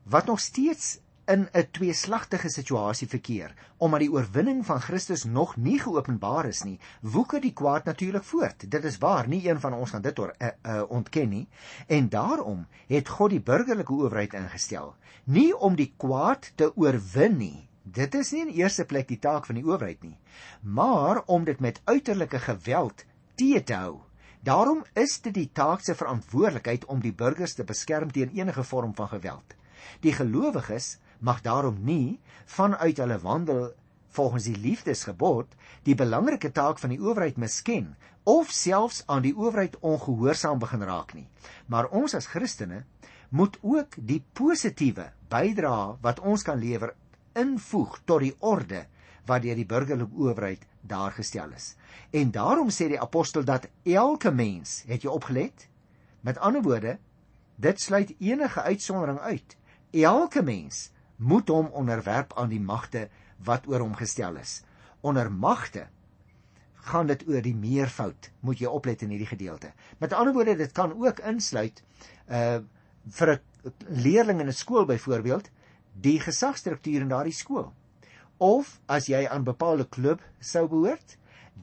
wat 0.03 0.25
nog 0.25 0.39
steeds 0.39 0.99
in 1.25 1.47
'n 1.51 1.67
tweeslagtige 1.71 2.49
situasie 2.49 3.07
verkeer, 3.07 3.53
omdat 3.77 3.99
die 3.99 4.11
oorwinning 4.11 4.65
van 4.65 4.81
Christus 4.81 5.23
nog 5.23 5.55
nie 5.55 5.79
geopenbaar 5.79 6.45
is 6.45 6.63
nie, 6.63 6.79
woeker 7.01 7.41
die 7.41 7.53
kwaad 7.53 7.85
natuurlik 7.85 8.23
voort. 8.23 8.71
Dit 8.71 8.83
is 8.83 8.97
waar, 8.97 9.27
nie 9.27 9.49
een 9.49 9.59
van 9.59 9.73
ons 9.73 9.89
gaan 9.89 10.01
dit 10.01 10.19
or, 10.19 10.35
uh, 10.39 10.47
uh, 10.65 10.83
ontken 10.89 11.29
nie. 11.29 11.47
En 11.87 12.09
daarom 12.09 12.67
het 12.87 13.09
God 13.09 13.29
die 13.29 13.41
burgerlike 13.41 13.93
owerheid 13.93 14.33
ingestel, 14.33 14.95
nie 15.23 15.57
om 15.57 15.75
die 15.75 15.93
kwaad 15.97 16.51
te 16.55 16.75
oorwin 16.75 17.37
nie. 17.37 17.69
Dit 17.83 18.15
is 18.15 18.31
nie 18.31 18.41
in 18.45 18.53
eerste 18.55 18.85
plek 18.87 19.09
die 19.09 19.19
taak 19.19 19.45
van 19.45 19.57
die 19.59 19.65
owerheid 19.67 20.03
nie, 20.03 20.15
maar 20.61 21.19
om 21.27 21.43
dit 21.43 21.59
met 21.59 21.81
uiterlike 21.83 22.39
geweld 22.39 23.03
te 23.35 23.63
te 23.63 23.75
hou. 23.75 23.99
Daarom 24.43 24.83
is 24.95 25.19
dit 25.21 25.33
die 25.33 25.49
taak 25.51 25.83
se 25.83 25.95
verantwoordelikheid 25.95 26.85
om 26.85 27.01
die 27.03 27.13
burgers 27.13 27.53
te 27.53 27.63
beskerm 27.63 28.11
teen 28.11 28.31
enige 28.39 28.63
vorm 28.63 28.95
van 28.95 29.07
geweld. 29.07 29.55
Die 29.99 30.13
gelowiges 30.15 30.97
mag 31.19 31.41
daarom 31.41 31.83
nie 31.83 32.19
vanuit 32.45 32.97
hulle 32.97 33.19
wandel 33.19 33.73
volgens 34.15 34.47
die 34.47 34.57
liefdesgebod 34.57 35.55
die 35.83 35.95
belangrike 35.95 36.51
taak 36.51 36.79
van 36.79 36.95
die 36.95 37.01
owerheid 37.01 37.37
misken 37.37 37.95
of 38.23 38.51
selfs 38.51 39.03
aan 39.07 39.23
die 39.27 39.35
owerheid 39.35 39.75
ongehoorsaam 39.79 40.59
begin 40.59 40.83
raak 40.87 41.13
nie. 41.13 41.27
Maar 41.67 41.91
ons 41.91 42.15
as 42.15 42.31
Christene 42.31 42.85
moet 43.29 43.57
ook 43.61 43.95
die 43.97 44.23
positiewe 44.33 45.11
bydrae 45.27 45.97
wat 46.01 46.19
ons 46.19 46.43
kan 46.47 46.59
lewer 46.59 46.93
invoeg 47.39 47.99
tot 48.05 48.23
die 48.25 48.35
orde 48.39 48.85
wat 49.25 49.41
deur 49.41 49.55
die 49.55 49.67
burgerlike 49.67 50.15
owerheid 50.19 50.65
daar 50.81 51.11
gestel 51.15 51.51
is. 51.55 51.75
En 52.11 52.31
daarom 52.31 52.69
sê 52.69 52.89
die 52.91 52.99
apostel 52.99 53.45
dat 53.47 53.69
elke 53.83 54.31
mens, 54.31 54.83
het 54.87 55.03
jy 55.03 55.11
opgelet? 55.11 55.67
Met 56.21 56.37
ander 56.37 56.61
woorde, 56.61 56.97
dit 57.55 57.81
sluit 57.81 58.15
enige 58.19 58.61
uitsondering 58.61 59.19
uit. 59.19 59.57
Elke 59.91 60.43
mens 60.43 60.89
moet 61.15 61.47
hom 61.47 61.71
onderwerp 61.71 62.33
aan 62.35 62.49
die 62.51 62.61
magte 62.61 63.07
wat 63.43 63.67
oor 63.67 63.79
hom 63.79 63.95
gestel 63.95 64.35
is. 64.41 64.61
Onder 65.01 65.31
magte 65.31 65.87
gaan 66.83 67.07
dit 67.07 67.23
oor 67.27 67.41
die 67.43 67.55
meervoud, 67.55 68.29
moet 68.43 68.59
jy 68.59 68.67
oplet 68.67 69.05
in 69.05 69.13
hierdie 69.13 69.29
gedeelte. 69.29 69.71
Met 70.03 70.13
ander 70.13 70.33
woorde, 70.35 70.55
dit 70.59 70.71
kan 70.75 70.95
ook 70.99 71.23
insluit 71.23 71.83
uh 72.27 72.59
vir 73.03 73.29
'n 73.33 73.39
leerling 74.03 74.39
in 74.39 74.47
'n 74.47 74.55
skool 74.55 74.85
byvoorbeeld, 74.85 75.49
die 75.93 76.19
gesagstruktuur 76.19 77.01
in 77.05 77.11
daardie 77.11 77.35
skool. 77.35 77.71
Of 78.37 78.79
as 78.87 79.07
jy 79.07 79.25
aan 79.29 79.45
bepaalde 79.47 79.85
klub 79.85 80.21
sou 80.39 80.67
behoort, 80.67 81.17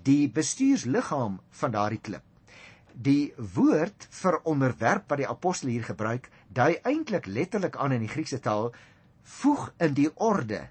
die 0.05 0.29
bestuursliggaam 0.31 1.41
van 1.61 1.75
daardie 1.75 2.01
klub. 2.01 2.23
Die 2.95 3.33
woord 3.37 4.07
vir 4.11 4.41
onderwerp 4.45 5.09
wat 5.11 5.21
die 5.23 5.29
apostel 5.29 5.71
hier 5.71 5.87
gebruik, 5.87 6.31
dui 6.49 6.77
eintlik 6.85 7.27
letterlik 7.27 7.77
aan 7.77 7.93
in 7.97 8.05
die 8.07 8.13
Griekse 8.13 8.41
taal 8.41 8.73
voeg 9.41 9.71
in 9.79 9.95
die 9.95 10.11
orde 10.17 10.69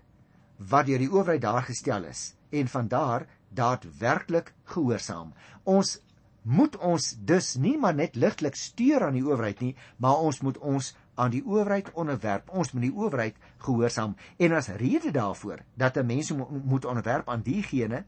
wat 0.69 0.89
deur 0.89 0.99
die 0.99 1.11
owerheid 1.11 1.41
daar 1.41 1.63
gestel 1.63 2.03
is 2.09 2.33
en 2.51 2.67
van 2.67 2.87
daar 2.91 3.25
daadwerklik 3.55 4.53
gehoorsaam. 4.73 5.33
Ons 5.63 5.99
moet 6.43 6.75
ons 6.77 7.05
dus 7.19 7.53
nie 7.55 7.77
maar 7.77 7.95
net 7.95 8.15
ligtelik 8.15 8.55
steur 8.55 9.05
aan 9.07 9.17
die 9.17 9.25
owerheid 9.25 9.61
nie, 9.61 9.75
maar 9.97 10.19
ons 10.25 10.41
moet 10.41 10.57
ons 10.57 10.93
aan 11.19 11.31
die 11.31 11.43
owerheid 11.45 11.91
onderwerp. 11.93 12.49
Ons 12.49 12.73
moet 12.73 12.87
die 12.87 12.95
owerheid 12.95 13.37
gehoorsaam 13.59 14.15
en 14.37 14.51
as 14.57 14.67
rede 14.67 15.11
daarvoor 15.11 15.59
dat 15.75 15.97
'n 15.97 16.05
mens 16.05 16.31
moet 16.63 16.85
onderwerp 16.85 17.29
aan 17.29 17.41
diegene 17.41 18.03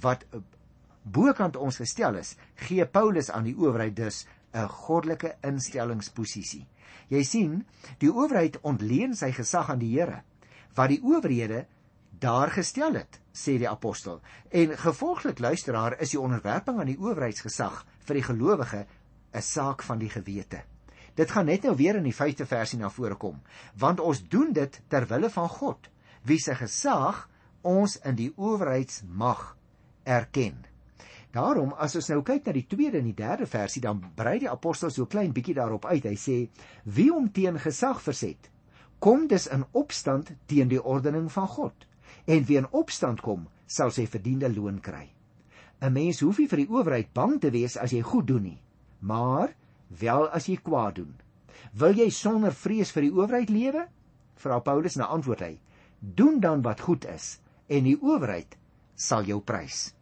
wat 0.00 0.26
bokant 1.02 1.56
ons 1.56 1.76
gestel 1.76 2.14
is, 2.14 2.36
gee 2.54 2.86
Paulus 2.86 3.30
aan 3.30 3.44
die 3.44 3.56
owerheid 3.56 3.96
dus 3.96 4.26
'n 4.52 4.68
goddelike 4.68 5.36
instellingsposisie. 5.40 6.66
Jy 7.08 7.22
sien, 7.22 7.66
die 7.98 8.10
owerheid 8.10 8.60
ontleen 8.60 9.14
sy 9.14 9.30
gesag 9.32 9.70
aan 9.70 9.78
die 9.78 9.98
Here 9.98 10.22
wat 10.74 10.88
die 10.88 11.00
owerhede 11.02 11.66
daar 12.18 12.50
gestel 12.50 12.94
het, 12.94 13.20
sê 13.32 13.56
die 13.58 13.68
apostel. 13.68 14.20
En 14.50 14.76
gevolglik 14.78 15.38
luisteraar 15.38 16.00
is 16.00 16.10
die 16.10 16.20
onderwerping 16.20 16.80
aan 16.80 16.86
die 16.86 17.00
owerheidsgesag 17.00 17.84
vir 18.04 18.14
die 18.14 18.22
gelowige 18.22 18.86
'n 19.32 19.42
saak 19.42 19.82
van 19.82 19.98
die 19.98 20.10
gewete. 20.10 20.62
Dit 21.16 21.32
gaan 21.32 21.48
net 21.48 21.64
nou 21.64 21.74
weer 21.76 21.96
in 21.96 22.04
die 22.04 22.14
5de 22.14 22.44
versie 22.46 22.78
na 22.78 22.90
vore 22.92 23.16
kom, 23.16 23.40
want 23.80 24.00
ons 24.04 24.20
doen 24.28 24.52
dit 24.52 24.80
ter 24.92 25.06
wille 25.08 25.30
van 25.32 25.48
God, 25.48 25.88
wie 26.28 26.38
se 26.38 26.54
gesag 26.54 27.24
ons 27.66 27.96
in 28.04 28.18
die 28.18 28.32
owerheidsmag 28.36 29.54
erken. 30.04 30.64
Daarom 31.32 31.72
as 31.82 31.96
ons 31.98 32.08
nou 32.12 32.22
kyk 32.24 32.46
na 32.46 32.54
die 32.56 32.66
tweede 32.68 33.00
en 33.00 33.08
die 33.08 33.16
derde 33.16 33.48
versie 33.48 33.82
dan 33.84 34.00
brei 34.16 34.38
die 34.40 34.50
apostel 34.50 34.92
so 34.92 35.08
klein 35.10 35.34
bietjie 35.36 35.56
daarop 35.56 35.84
uit. 35.84 36.04
Hy 36.04 36.14
sê: 36.16 36.36
"Wie 36.84 37.10
hom 37.10 37.32
teen 37.32 37.58
gesag 37.58 38.00
verset, 38.00 38.50
kom 38.98 39.26
dus 39.28 39.46
in 39.46 39.64
opstand 39.72 40.32
teen 40.46 40.68
die 40.68 40.82
ordening 40.82 41.28
van 41.32 41.48
God. 41.48 41.86
En 42.26 42.44
wie 42.44 42.56
in 42.56 42.70
opstand 42.70 43.20
kom, 43.20 43.48
sal 43.66 43.90
sy 43.90 44.06
verdiende 44.06 44.48
loon 44.54 44.80
kry." 44.80 45.10
'n 45.80 45.92
Mens 45.92 46.20
hoef 46.20 46.38
nie 46.38 46.48
vir 46.48 46.64
die 46.64 46.70
owerheid 46.70 47.12
bang 47.12 47.40
te 47.40 47.50
wees 47.50 47.76
as 47.76 47.92
jy 47.92 48.00
goed 48.02 48.26
doen 48.26 48.42
nie, 48.42 48.62
maar 49.00 49.52
wel 49.88 50.28
as 50.28 50.46
jy 50.46 50.56
kwaad 50.62 50.94
doen. 50.94 51.14
Wil 51.72 51.96
jy 51.98 52.10
sonder 52.10 52.54
vrees 52.54 52.92
vir 52.94 53.06
die 53.06 53.12
owerheid 53.14 53.50
lewe? 53.50 53.86
Vra 54.36 54.60
Paulus 54.60 54.96
na 54.96 55.08
antwoord 55.12 55.40
hy: 55.40 55.58
"Doen 56.00 56.40
dan 56.40 56.62
wat 56.62 56.80
goed 56.80 57.04
is 57.04 57.38
en 57.68 57.84
die 57.84 57.98
owerheid 58.02 58.56
sal 58.94 59.24
jou 59.24 59.40
prys." 59.40 59.94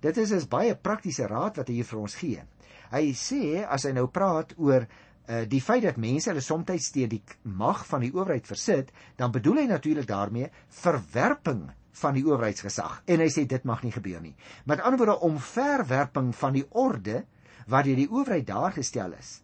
Dit 0.00 0.16
is 0.16 0.32
'n 0.32 0.48
baie 0.48 0.74
praktiese 0.74 1.26
raad 1.26 1.56
wat 1.56 1.68
hy 1.68 1.82
vir 1.82 1.98
ons 1.98 2.14
gee. 2.14 2.42
Hy 2.90 3.12
sê 3.12 3.64
as 3.64 3.84
hy 3.84 3.92
nou 3.92 4.06
praat 4.06 4.54
oor 4.56 4.86
uh, 5.28 5.44
die 5.48 5.60
feit 5.60 5.82
dat 5.82 5.96
mense 5.96 6.30
hulle 6.30 6.40
soms 6.40 6.90
teen 6.90 7.08
die 7.08 7.22
mag 7.42 7.86
van 7.86 8.00
die 8.00 8.12
owerheid 8.12 8.46
versit, 8.46 8.92
dan 9.16 9.32
bedoel 9.32 9.56
hy 9.56 9.66
natuurlik 9.66 10.06
daarmee 10.06 10.50
verwerping 10.68 11.70
van 11.92 12.14
die 12.14 12.24
owerheidsgesag. 12.24 13.02
En 13.06 13.20
hy 13.20 13.28
sê 13.32 13.46
dit 13.46 13.64
mag 13.64 13.82
nie 13.82 13.92
gebeur 13.92 14.20
nie. 14.20 14.34
Met 14.64 14.80
ander 14.80 14.98
woorde 14.98 15.20
om 15.20 15.38
verwerping 15.38 16.34
van 16.34 16.52
die 16.52 16.66
orde 16.70 17.24
wat 17.66 17.84
deur 17.84 17.98
die 17.98 18.10
owerheid 18.10 18.46
daar 18.46 18.72
gestel 18.72 19.12
is, 19.18 19.40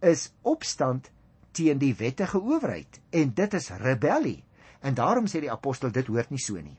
is 0.00 0.28
opstand 0.42 1.10
teen 1.56 1.78
die 1.78 1.94
wettige 1.98 2.40
owerheid 2.40 3.00
en 3.10 3.32
dit 3.34 3.54
is 3.54 3.70
rebellie. 3.82 4.44
En 4.80 4.94
daarom 4.94 5.26
sê 5.26 5.40
die 5.42 5.50
apostel 5.50 5.90
dit 5.90 6.06
hoort 6.06 6.30
nie 6.30 6.38
so 6.38 6.60
nie. 6.60 6.76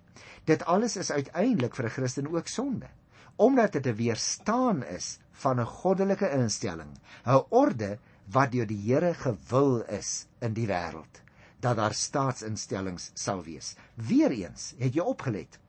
Dit 0.48 0.64
alles 0.64 0.96
is 0.96 1.12
uiteindelik 1.12 1.76
vir 1.76 1.86
'n 1.86 1.96
Christen 1.96 2.28
ook 2.32 2.48
sonde, 2.48 2.88
omdat 3.36 3.72
dit 3.72 3.88
'n 3.88 3.96
weerstaan 3.96 4.84
is 4.84 5.20
van 5.32 5.60
'n 5.60 5.66
goddelike 5.66 6.30
instelling, 6.32 6.98
'n 7.26 7.44
orde 7.50 7.98
wat 8.32 8.52
deur 8.52 8.68
die 8.68 8.82
Here 8.86 9.14
gewil 9.14 9.84
is 9.84 10.28
in 10.40 10.54
die 10.54 10.68
wêreld 10.68 11.22
dat 11.60 11.76
daar 11.76 11.94
staatsinstellings 11.94 13.12
sal 13.14 13.44
wees. 13.44 13.76
Weereens, 13.96 14.74
het 14.80 14.96
jy 14.96 15.04
opgelet? 15.04 15.60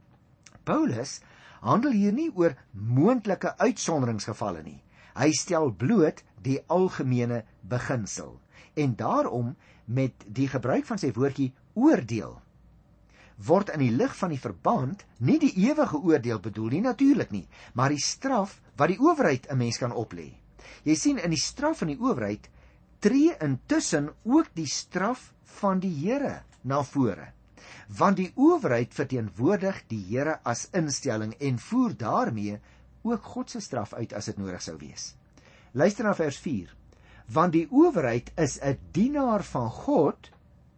Paulus 0.64 1.18
handel 1.60 1.92
hier 1.92 2.12
nie 2.12 2.30
oor 2.34 2.54
moontlike 2.70 3.56
uitsonderingsgevalle 3.58 4.62
nie. 4.62 4.78
Hy 5.14 5.32
stel 5.32 5.72
bloot 5.72 6.22
die 6.42 6.60
algemene 6.68 7.44
beginsel 7.62 8.38
en 8.74 8.94
daarom 8.96 9.56
met 9.84 10.14
die 10.26 10.48
gebruik 10.48 10.86
van 10.86 10.98
sy 10.98 11.10
woordjie 11.12 11.52
oordeel 11.74 12.38
word 13.46 13.72
in 13.72 13.80
die 13.80 13.92
lig 13.94 14.12
van 14.18 14.32
die 14.34 14.40
verband 14.40 15.04
nie 15.24 15.38
die 15.40 15.52
ewige 15.64 15.98
oordeel 15.98 16.40
bedoel 16.44 16.74
nie 16.74 16.82
natuurlik 16.84 17.32
nie, 17.32 17.46
maar 17.74 17.92
die 17.92 18.02
straf 18.02 18.58
wat 18.76 18.92
die 18.92 19.00
owerheid 19.00 19.48
'n 19.50 19.58
mens 19.58 19.78
kan 19.78 19.92
oplê. 19.92 20.32
Jy 20.84 20.94
sien 20.94 21.18
in 21.18 21.30
die 21.30 21.40
straf 21.40 21.78
van 21.78 21.88
die 21.88 22.00
owerheid 22.00 22.48
tree 23.00 23.36
intussen 23.40 24.10
ook 24.24 24.48
die 24.54 24.66
straf 24.66 25.32
van 25.60 25.80
die 25.80 25.94
Here 26.04 26.42
na 26.62 26.82
vore. 26.82 27.32
Want 27.88 28.16
die 28.16 28.32
owerheid 28.36 28.94
verteenwoordig 28.94 29.84
die 29.88 30.04
Here 30.08 30.40
as 30.44 30.68
instelling 30.72 31.34
en 31.40 31.58
voer 31.58 31.96
daarmee 31.96 32.60
ook 33.02 33.22
God 33.34 33.50
se 33.50 33.60
straf 33.60 33.94
uit 33.94 34.12
as 34.12 34.28
dit 34.30 34.38
nodig 34.38 34.62
sou 34.62 34.76
wees. 34.80 35.14
Luister 35.72 36.04
na 36.04 36.14
vers 36.14 36.38
4. 36.38 36.74
Want 37.30 37.54
die 37.54 37.66
owerheid 37.70 38.32
is 38.36 38.58
'n 38.58 38.78
dienaar 38.92 39.44
van 39.44 39.70
God 39.70 40.30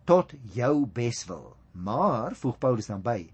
tot 0.05 0.35
jou 0.53 0.87
beswil. 0.87 1.57
Maar 1.73 2.35
voeg 2.35 2.59
Paulus 2.59 2.87
dan 2.87 3.03
by: 3.03 3.31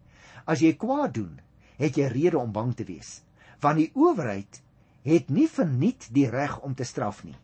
As 0.46 0.60
jy 0.60 0.76
kwaad 0.76 1.14
doen, 1.14 1.40
het 1.76 1.96
jy 1.96 2.06
rede 2.06 2.38
om 2.38 2.52
bang 2.52 2.74
te 2.74 2.84
wees, 2.84 3.22
want 3.60 3.76
die 3.76 3.90
owerheid 3.94 4.62
het 5.02 5.28
nie 5.28 5.48
verniet 5.48 6.08
die 6.12 6.28
reg 6.30 6.60
om 6.60 6.74
te 6.74 6.84
straf 6.84 7.24
nie. 7.24 7.36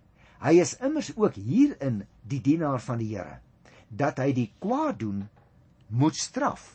Hy 0.45 0.61
is 0.61 0.77
immers 0.77 1.13
ook 1.17 1.35
hierin 1.35 2.05
die 2.23 2.41
dienaar 2.41 2.81
van 2.81 2.99
die 2.99 3.17
Here 3.17 3.41
dat 3.89 4.19
hy 4.19 4.33
die 4.35 4.51
kwaad 4.59 4.99
doen 4.99 5.29
moet 5.89 6.17
straf. 6.19 6.75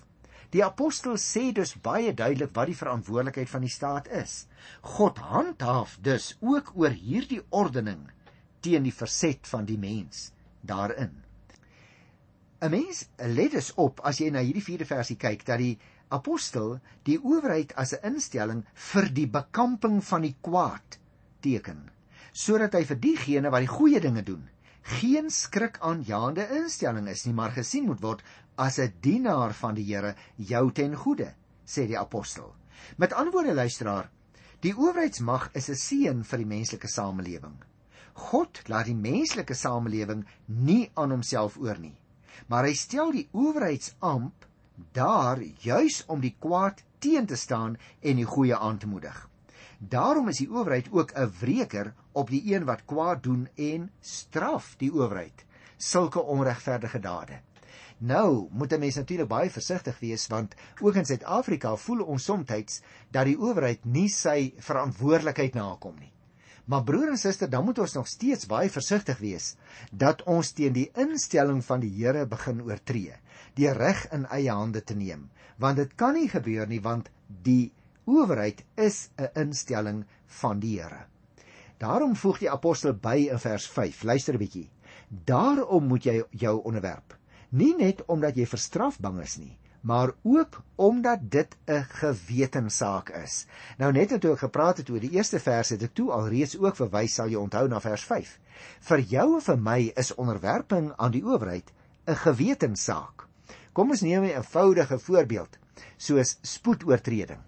Die 0.53 0.63
apostel 0.65 1.17
sê 1.21 1.51
dus 1.53 1.75
baie 1.77 2.13
duidelik 2.13 2.55
wat 2.57 2.71
die 2.71 2.77
verantwoordelikheid 2.77 3.49
van 3.49 3.65
die 3.65 3.73
staat 3.73 4.07
is. 4.07 4.47
God 4.81 5.21
handhaaf 5.31 5.97
dus 6.01 6.35
ook 6.41 6.73
oor 6.75 6.95
hierdie 6.95 7.41
ordening 7.49 8.07
teen 8.65 8.83
die 8.83 8.95
verset 8.95 9.47
van 9.47 9.65
die 9.69 9.77
mens 9.77 10.31
daarin. 10.61 11.13
'n 12.61 12.71
Mens 12.71 13.05
let 13.17 13.51
dus 13.51 13.71
op 13.75 14.01
as 14.03 14.17
jy 14.19 14.29
na 14.29 14.41
hierdie 14.43 14.65
4de 14.65 14.85
versie 14.85 15.15
kyk 15.15 15.45
dat 15.45 15.61
die 15.61 15.77
apostel 16.09 16.79
die 17.07 17.19
owerheid 17.21 17.71
as 17.75 17.93
'n 17.93 18.13
instelling 18.13 18.65
vir 18.91 19.09
die 19.19 19.27
bekamping 19.27 20.01
van 20.03 20.25
die 20.27 20.35
kwaad 20.41 20.99
teken 21.45 21.89
sodat 22.33 22.73
hy 22.73 22.83
vir 22.89 22.99
diegene 23.05 23.51
wat 23.53 23.63
die 23.65 23.75
goeie 23.75 24.01
dinge 24.03 24.23
doen 24.23 24.49
geen 24.99 25.29
skrik 25.29 25.77
aanjaende 25.85 26.47
instelling 26.57 27.07
is 27.07 27.25
nie 27.25 27.33
maar 27.33 27.55
gesien 27.55 27.85
moet 27.85 28.01
word 28.01 28.23
as 28.65 28.79
'n 28.79 28.93
dienaar 29.01 29.53
van 29.61 29.75
die 29.75 29.87
Here 29.87 30.15
jou 30.35 30.71
ten 30.71 30.95
goede 30.95 31.33
sê 31.65 31.87
die 31.87 31.99
apostel 31.99 32.53
met 32.97 33.13
ander 33.13 33.33
woorde 33.33 33.53
luisteraar 33.53 34.09
die 34.61 34.75
owerheidsmag 34.75 35.49
is 35.53 35.69
'n 35.69 35.81
seën 35.85 36.23
vir 36.23 36.37
die 36.43 36.51
menslike 36.55 36.87
samelewing 36.87 37.57
God 38.13 38.61
laat 38.67 38.85
die 38.85 38.99
menslike 39.09 39.55
samelewing 39.55 40.25
nie 40.47 40.91
aan 40.93 41.11
homself 41.11 41.57
oor 41.57 41.79
nie 41.79 41.97
maar 42.47 42.65
hy 42.65 42.73
stel 42.73 43.11
die 43.11 43.27
owerheidsamp 43.31 44.45
daar 44.91 45.41
juis 45.61 46.03
om 46.07 46.21
die 46.23 46.35
kwaad 46.39 46.83
teen 46.99 47.25
te 47.25 47.35
staan 47.35 47.77
en 47.99 48.15
die 48.15 48.27
goeie 48.27 48.57
aan 48.57 48.77
te 48.77 48.87
moedig. 48.87 49.27
Daarom 49.79 50.27
is 50.27 50.41
die 50.43 50.49
owerheid 50.51 50.87
ook 50.91 51.11
'n 51.15 51.31
wreker 51.39 51.93
op 52.11 52.29
die 52.29 52.53
een 52.53 52.65
wat 52.65 52.85
kwaad 52.85 53.23
doen 53.23 53.47
en 53.55 53.91
straf 54.01 54.75
die 54.77 54.91
owerheid 54.91 55.45
sulke 55.77 56.19
onregverdige 56.19 56.99
dade. 56.99 57.41
Nou 57.99 58.47
moet 58.51 58.73
'n 58.73 58.79
mens 58.79 58.95
natuurlik 58.95 59.27
baie 59.27 59.49
versigtig 59.49 59.99
wees 59.99 60.27
want 60.27 60.55
ook 60.81 60.95
in 60.95 61.05
Suid-Afrika 61.05 61.75
voel 61.75 62.03
ons 62.03 62.23
soms 62.23 62.81
dat 63.11 63.25
die 63.25 63.37
owerheid 63.37 63.85
nie 63.85 64.09
sy 64.09 64.53
verantwoordelikheid 64.57 65.53
nakom 65.53 65.95
nie. 65.99 66.11
Maar 66.65 66.83
broer 66.83 67.09
en 67.09 67.17
suster, 67.17 67.49
dan 67.49 67.65
moet 67.65 67.79
ons 67.79 67.93
nog 67.93 68.07
steeds 68.07 68.45
baie 68.45 68.69
versigtig 68.69 69.17
wees 69.17 69.55
dat 69.91 70.23
ons 70.23 70.51
teen 70.51 70.73
die 70.73 70.91
instelling 70.95 71.65
van 71.65 71.79
die 71.79 71.89
Here 71.89 72.25
begin 72.25 72.61
oortree 72.61 73.15
die 73.55 73.71
reg 73.73 74.05
in 74.11 74.25
eie 74.25 74.51
hande 74.51 74.83
te 74.83 74.95
neem 74.95 75.29
want 75.57 75.77
dit 75.77 75.95
kan 75.95 76.13
nie 76.13 76.29
gebeur 76.29 76.67
nie 76.67 76.81
want 76.81 77.09
die 77.27 77.71
owerheid 78.05 78.63
is 78.75 79.09
'n 79.17 79.29
instelling 79.35 80.05
van 80.41 80.59
die 80.59 80.79
Here. 80.79 81.05
Daarom 81.77 82.15
voeg 82.15 82.39
die 82.39 82.51
apostel 82.51 82.93
by 82.93 83.27
in 83.31 83.39
vers 83.39 83.67
5. 83.67 84.03
Luister 84.03 84.33
'n 84.33 84.37
bietjie. 84.37 84.69
Daarom 85.25 85.87
moet 85.87 86.03
jy 86.03 86.23
jou 86.31 86.61
onderwerp. 86.63 87.18
Nie 87.49 87.73
net 87.77 88.03
omdat 88.05 88.35
jy 88.37 88.45
vir 88.45 88.61
straf 88.61 88.99
bang 89.01 89.21
is 89.23 89.37
nie, 89.41 89.57
maar 89.81 90.11
ook 90.21 90.61
omdat 90.75 91.31
dit 91.31 91.55
'n 91.65 91.83
gewetensaak 91.83 93.09
is. 93.09 93.45
Nou 93.77 93.91
net 93.91 94.21
toe 94.21 94.33
ek 94.33 94.39
gepraat 94.39 94.77
het 94.77 94.89
oor 94.89 94.99
die 94.99 95.15
eerste 95.17 95.39
verse, 95.39 95.73
het 95.73 95.83
ek 95.83 95.93
toe 95.93 96.11
alreeds 96.11 96.57
ook 96.57 96.75
verwys, 96.75 97.13
sal 97.13 97.27
jy 97.27 97.35
onthou 97.35 97.67
na 97.67 97.79
vers 97.79 98.03
5. 98.03 98.39
Vir 98.79 98.99
jou 98.99 99.35
en 99.35 99.41
vir 99.41 99.57
my 99.57 99.91
is 99.95 100.15
onderwerping 100.15 100.93
aan 100.97 101.11
die 101.11 101.23
owerheid 101.25 101.71
'n 102.07 102.15
gewetensaak. 102.15 103.27
Kom 103.73 103.89
ons 103.89 104.01
neem 104.01 104.23
'n 104.23 104.35
eenvoudige 104.35 104.99
voorbeeld, 104.99 105.57
soos 105.97 106.37
spoedoortreding. 106.41 107.43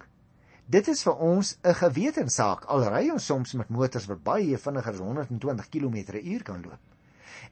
Dit 0.66 0.88
is 0.88 1.04
vir 1.04 1.16
ons 1.16 1.58
'n 1.64 1.74
gewetensaak 1.74 2.66
al 2.66 2.84
ry 2.84 3.10
ons 3.10 3.26
soms 3.26 3.54
met 3.54 3.70
motors 3.70 4.06
wat 4.06 4.24
baie 4.24 4.58
vinniger 4.58 4.94
as 4.94 5.00
120 5.00 5.70
km/h 5.70 6.44
kan 6.44 6.62
loop. 6.62 6.80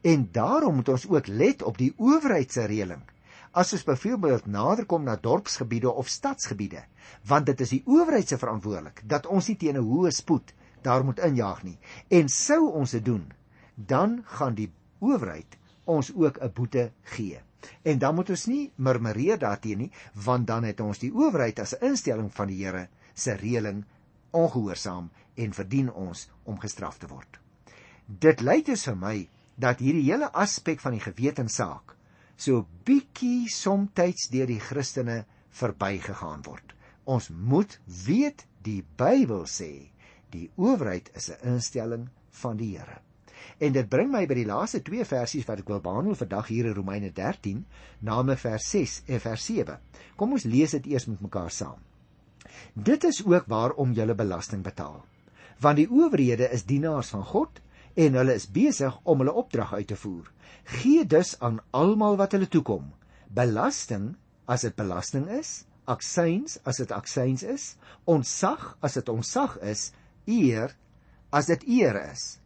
En 0.02 0.30
daarom 0.32 0.76
moet 0.76 0.90
ons 0.90 1.08
ook 1.08 1.28
let 1.28 1.64
op 1.64 1.78
die 1.78 1.94
owerheid 1.98 2.52
se 2.52 2.66
reëling. 2.66 3.02
As 3.52 3.74
ons 3.74 3.84
byvoorbeeld 3.84 4.46
nader 4.46 4.86
kom 4.86 5.04
na 5.04 5.16
dorpsgebiede 5.16 5.92
of 5.92 6.08
stadsgebiede, 6.08 6.84
want 7.26 7.46
dit 7.46 7.62
is 7.62 7.70
die 7.70 7.84
owerheid 7.86 8.28
se 8.28 8.38
verantwoordelik 8.38 9.02
dat 9.10 9.26
ons 9.26 9.48
nie 9.48 9.58
teen 9.58 9.78
'n 9.78 9.86
hoë 9.86 10.12
spoed 10.12 10.54
daar 10.82 11.04
moet 11.04 11.20
injaag 11.20 11.64
nie. 11.64 11.78
En 12.08 12.30
sou 12.30 12.72
ons 12.72 12.92
dit 12.92 13.06
doen, 13.06 13.32
dan 13.76 14.22
gaan 14.26 14.56
die 14.56 14.72
owerheid 15.00 15.58
ons 15.84 16.14
ook 16.16 16.38
'n 16.38 16.52
boete 16.54 16.92
gee. 17.02 17.40
En 17.82 17.98
dan 18.00 18.16
moet 18.16 18.30
ons 18.30 18.46
nie 18.46 18.72
murmureer 18.76 19.40
daarteen 19.40 19.78
nie, 19.78 19.92
want 20.14 20.48
dan 20.48 20.64
het 20.64 20.80
ons 20.80 21.00
die 21.00 21.12
owerheid 21.14 21.60
as 21.60 21.74
'n 21.76 21.86
instelling 21.86 22.34
van 22.34 22.48
die 22.48 22.66
Here 22.66 22.88
se 23.14 23.34
reëling 23.34 23.86
ongehoorsaam 24.32 25.10
en 25.36 25.54
verdien 25.54 25.92
ons 25.92 26.30
om 26.44 26.60
gestraf 26.60 26.98
te 26.98 27.08
word. 27.08 27.40
Dit 28.06 28.42
lyk 28.42 28.66
dus 28.66 28.84
vir 28.84 28.96
my 28.96 29.30
dat 29.60 29.82
hierdie 29.84 30.08
hele 30.08 30.32
aspek 30.32 30.80
van 30.80 30.96
die 30.96 31.04
gewetensaak 31.04 31.96
so 32.40 32.64
bietjie 32.88 33.50
somtyds 33.52 34.30
deur 34.32 34.48
die 34.48 34.62
Christene 34.64 35.26
verbygegaan 35.60 36.46
word. 36.46 36.76
Ons 37.04 37.28
moet 37.30 37.76
weet 38.06 38.46
die 38.64 38.82
Bybel 38.98 39.44
sê 39.50 39.90
die 40.32 40.48
owerheid 40.56 41.10
is 41.18 41.30
'n 41.30 41.56
instelling 41.56 42.10
van 42.42 42.58
die 42.58 42.78
Here. 42.78 43.02
En 43.60 43.74
dit 43.74 43.90
bring 43.90 44.12
my 44.12 44.26
by 44.28 44.36
die 44.36 44.46
laaste 44.46 44.82
twee 44.82 45.06
versies 45.06 45.46
wat 45.48 45.60
ek 45.60 45.68
wil 45.68 45.82
behandel 45.84 46.16
vandag 46.16 46.48
hier 46.48 46.66
in 46.66 46.76
Romeine 46.78 47.12
13, 47.12 47.66
naamlik 48.00 48.40
vers 48.40 48.70
6 48.70 49.02
en 49.08 49.20
vers 49.20 49.46
7. 49.46 49.80
Kom 50.16 50.32
ons 50.32 50.44
lees 50.44 50.72
dit 50.72 50.86
eers 50.86 51.08
met 51.08 51.22
mekaar 51.22 51.52
saam. 51.52 51.80
Dit 52.74 53.04
is 53.04 53.26
ook 53.26 53.48
waarom 53.48 53.92
julle 53.94 54.16
belasting 54.16 54.64
betaal. 54.64 55.04
Want 55.60 55.76
die 55.76 55.90
owerhede 55.90 56.50
is 56.52 56.64
dienaars 56.64 57.10
van 57.10 57.24
God 57.24 57.62
en 58.00 58.16
hulle 58.16 58.36
is 58.40 58.48
besig 58.56 58.96
om 59.04 59.20
hulle 59.22 59.36
opdrag 59.42 59.74
uit 59.76 59.90
te 59.92 59.98
voer. 60.00 60.28
Gee 60.80 61.06
dus 61.06 61.34
aan 61.44 61.60
almal 61.76 62.20
wat 62.20 62.36
hulle 62.36 62.48
toekom. 62.48 62.92
Belasting 63.36 64.14
as 64.50 64.64
dit 64.66 64.76
belasting 64.78 65.28
is, 65.34 65.64
aksyns 65.90 66.60
as 66.70 66.80
dit 66.82 66.92
aksyns 66.96 67.44
is, 67.44 67.74
ontsag 68.10 68.76
as 68.86 68.96
dit 68.98 69.10
ontsag 69.12 69.58
is, 69.66 69.90
eer 70.30 70.76
as 71.36 71.50
dit 71.50 71.66
eer 71.80 71.98
is. 72.10 72.38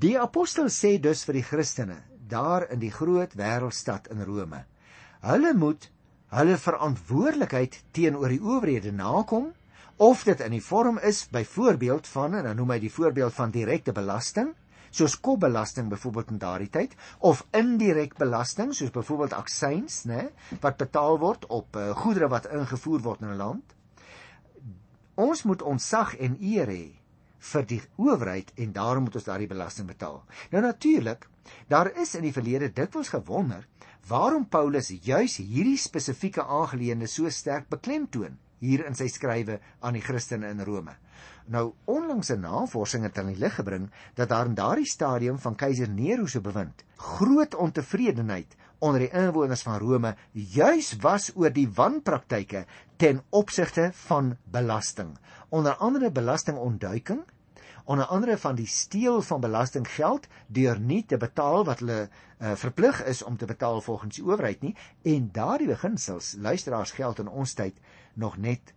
Die 0.00 0.14
apostel 0.18 0.70
sê 0.70 0.96
dus 1.02 1.24
vir 1.26 1.40
die 1.40 1.46
Christene 1.46 1.98
daar 2.30 2.66
in 2.72 2.80
die 2.82 2.92
groot 2.94 3.34
wêreldstad 3.38 4.08
in 4.10 4.22
Rome. 4.26 4.64
Hulle 5.26 5.52
moet 5.54 5.88
hulle 6.34 6.56
verantwoordelikheid 6.58 7.78
teenoor 7.94 8.32
die 8.34 8.42
owerhede 8.42 8.92
nakom 8.94 9.52
of 9.96 10.24
dit 10.28 10.40
in 10.44 10.52
die 10.52 10.64
vorm 10.64 10.98
is 10.98 11.24
byvoorbeeld 11.32 12.06
van 12.06 12.34
en 12.34 12.44
dan 12.44 12.56
noem 12.56 12.74
hy 12.74 12.80
die 12.84 12.92
voorbeeld 12.92 13.32
van 13.32 13.50
direkte 13.50 13.92
belasting 13.96 14.52
soos 14.96 15.16
kopbelasting 15.20 15.88
byvoorbeeld 15.88 16.34
in 16.34 16.40
daardie 16.42 16.70
tyd 16.72 16.92
of 17.24 17.46
indirek 17.56 18.16
belasting 18.20 18.74
soos 18.76 18.92
byvoorbeeld 18.92 19.32
aksyns 19.36 20.04
nê 20.08 20.28
wat 20.60 20.76
betaal 20.80 21.18
word 21.22 21.48
op 21.48 21.76
uh, 21.76 21.90
goedere 22.02 22.28
wat 22.32 22.48
ingevoer 22.52 23.02
word 23.08 23.24
in 23.24 23.32
'n 23.32 23.40
land. 23.40 23.74
Ons 25.14 25.42
moet 25.42 25.62
ontsag 25.62 26.16
en 26.16 26.36
eer 26.40 26.68
hê 26.68 26.86
vir 27.52 27.66
die 27.66 27.82
owerheid 27.96 28.52
en 28.56 28.72
daarom 28.72 29.08
moet 29.08 29.16
ons 29.16 29.24
daardie 29.24 29.48
belasting 29.48 29.86
betaal. 29.88 30.24
Nou 30.50 30.62
natuurlik, 30.62 31.28
daar 31.68 31.92
is 31.96 32.14
in 32.14 32.22
die 32.22 32.32
verlede 32.32 32.72
dikwels 32.72 33.08
gewonder 33.08 33.66
waarom 34.08 34.48
Paulus 34.48 34.92
juis 35.02 35.36
hierdie 35.36 35.78
spesifieke 35.78 36.44
aangeleende 36.44 37.06
so 37.06 37.30
sterk 37.30 37.68
beklemtoon 37.68 38.38
hier 38.60 38.86
in 38.86 38.94
sy 38.94 39.08
skrywe 39.12 39.60
aan 39.80 39.98
die 39.98 40.04
Christene 40.04 40.50
in 40.50 40.64
Rome. 40.64 40.96
Nou 41.46 41.72
onlangse 41.84 42.36
navorsing 42.36 43.04
het 43.06 43.18
aan 43.18 43.30
die 43.30 43.38
lig 43.38 43.54
gebring 43.54 43.90
dat 44.18 44.32
daar 44.32 44.50
in 44.50 44.56
daardie 44.58 44.88
stadium 44.88 45.38
van 45.38 45.54
keiser 45.54 45.88
Nero 45.88 46.26
se 46.26 46.40
bewind 46.40 46.84
groot 46.96 47.54
ontevredenheid 47.54 48.56
onder 48.78 49.00
die 49.00 49.12
inwoners 49.12 49.62
van 49.62 49.78
Rome 49.78 50.16
juis 50.32 50.96
was 51.00 51.30
oor 51.34 51.52
die 51.52 51.68
wanpraktyke 51.68 52.66
ten 52.96 53.22
opsigte 53.30 53.90
van 54.08 54.36
belasting. 54.44 55.16
Onder 55.48 55.76
andere 55.76 56.10
belastingontduiking, 56.10 57.22
onder 57.84 58.06
andere 58.06 58.38
van 58.38 58.54
die 58.54 58.66
steel 58.66 59.22
van 59.22 59.40
belastinggeld 59.40 60.26
deur 60.46 60.80
nie 60.80 61.04
te 61.06 61.16
betaal 61.16 61.64
wat 61.64 61.78
hulle 61.84 62.08
uh, 62.08 62.54
verplig 62.58 63.04
is 63.04 63.22
om 63.22 63.36
te 63.36 63.46
betaal 63.46 63.80
volgens 63.80 64.16
die 64.16 64.24
owerheid 64.24 64.64
nie 64.66 64.74
en 65.02 65.28
daardie 65.32 65.68
beginsels 65.70 66.34
luisteraars 66.38 66.90
geld 66.98 67.22
in 67.22 67.28
ons 67.28 67.54
tyd 67.54 67.78
nog 68.16 68.36
net 68.36 68.74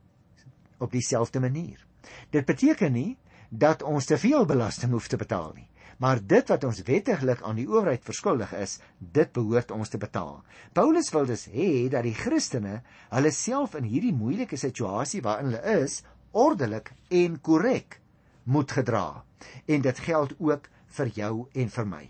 op 0.80 0.92
dieselfde 0.92 1.40
manier. 1.40 1.86
Dit 2.30 2.46
beteken 2.46 2.92
nie 2.92 3.18
dat 3.50 3.84
ons 3.84 4.06
te 4.06 4.18
veel 4.18 4.46
belasting 4.46 4.92
hoef 4.92 5.08
te 5.08 5.18
betaal 5.18 5.52
nie. 5.56 5.68
Maar 6.00 6.22
dit 6.24 6.48
wat 6.48 6.64
ons 6.64 6.80
wettiglik 6.88 7.42
aan 7.44 7.58
die 7.60 7.68
owerheid 7.68 8.06
verskuldig 8.08 8.54
is, 8.56 8.78
dit 9.00 9.32
behoort 9.36 9.72
ons 9.76 9.90
te 9.92 10.00
betaal. 10.00 10.38
Paulus 10.74 11.10
wil 11.12 11.28
dus 11.28 11.50
hê 11.52 11.90
dat 11.92 12.06
die 12.08 12.16
Christene 12.16 12.78
hulle 13.10 13.32
self 13.36 13.76
in 13.76 13.90
hierdie 13.90 14.16
moeilike 14.16 14.58
situasie 14.58 15.20
waarin 15.26 15.52
hulle 15.52 15.82
is, 15.84 16.00
ordelik 16.32 16.94
en 17.12 17.36
korrek 17.44 18.00
moet 18.48 18.72
gedra. 18.72 19.26
En 19.68 19.84
dit 19.84 20.00
geld 20.08 20.38
ook 20.40 20.72
vir 21.00 21.12
jou 21.20 21.34
en 21.52 21.76
vir 21.76 21.92
my. 21.92 22.06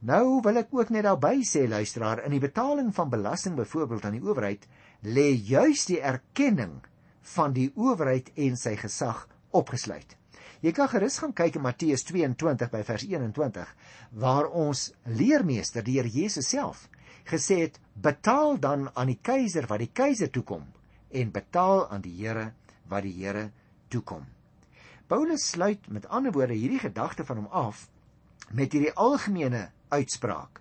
Nou 0.00 0.40
wil 0.44 0.60
ek 0.60 0.70
ook 0.72 0.92
net 0.92 1.04
daarby 1.04 1.42
sê 1.44 1.66
luisteraar, 1.68 2.22
in 2.24 2.32
die 2.32 2.40
betaling 2.40 2.92
van 2.96 3.10
belasting 3.12 3.56
byvoorbeeld 3.56 4.04
aan 4.04 4.16
die 4.16 4.24
owerheid, 4.24 4.68
lê 5.02 5.30
juis 5.32 5.86
die 5.88 6.00
erkenning 6.00 6.80
van 7.34 7.54
die 7.56 7.70
owerheid 7.76 8.30
en 8.36 8.56
sy 8.56 8.74
gesag 8.76 9.26
opgesluit. 9.56 10.16
Jy 10.60 10.72
kan 10.76 10.90
gerus 10.92 11.16
gaan 11.22 11.32
kyk 11.32 11.56
in 11.56 11.64
Matteus 11.64 12.04
22 12.04 12.68
by 12.72 12.82
vers 12.84 13.04
21 13.08 13.70
waar 14.20 14.50
ons 14.52 14.90
leermeester 15.08 15.84
die 15.84 15.96
Here 15.96 16.10
Jesus 16.12 16.50
self 16.52 16.88
gesê 17.30 17.62
het 17.64 17.78
betaal 17.94 18.58
dan 18.60 18.90
aan 18.94 19.12
die 19.12 19.20
keiser 19.22 19.68
wat 19.70 19.80
die 19.80 19.92
keiser 19.92 20.28
toekom 20.32 20.66
en 21.10 21.32
betaal 21.32 21.86
aan 21.88 22.04
die 22.04 22.12
Here 22.18 22.50
wat 22.90 23.06
die 23.06 23.14
Here 23.16 23.48
toekom. 23.88 24.26
Paulus 25.08 25.48
sluit 25.50 25.88
met 25.88 26.06
ander 26.08 26.32
woorde 26.32 26.54
hierdie 26.54 26.82
gedagte 26.82 27.24
van 27.24 27.40
hom 27.40 27.48
af 27.50 27.88
met 28.52 28.72
hierdie 28.74 28.92
algemene 28.94 29.70
uitspraak 29.88 30.60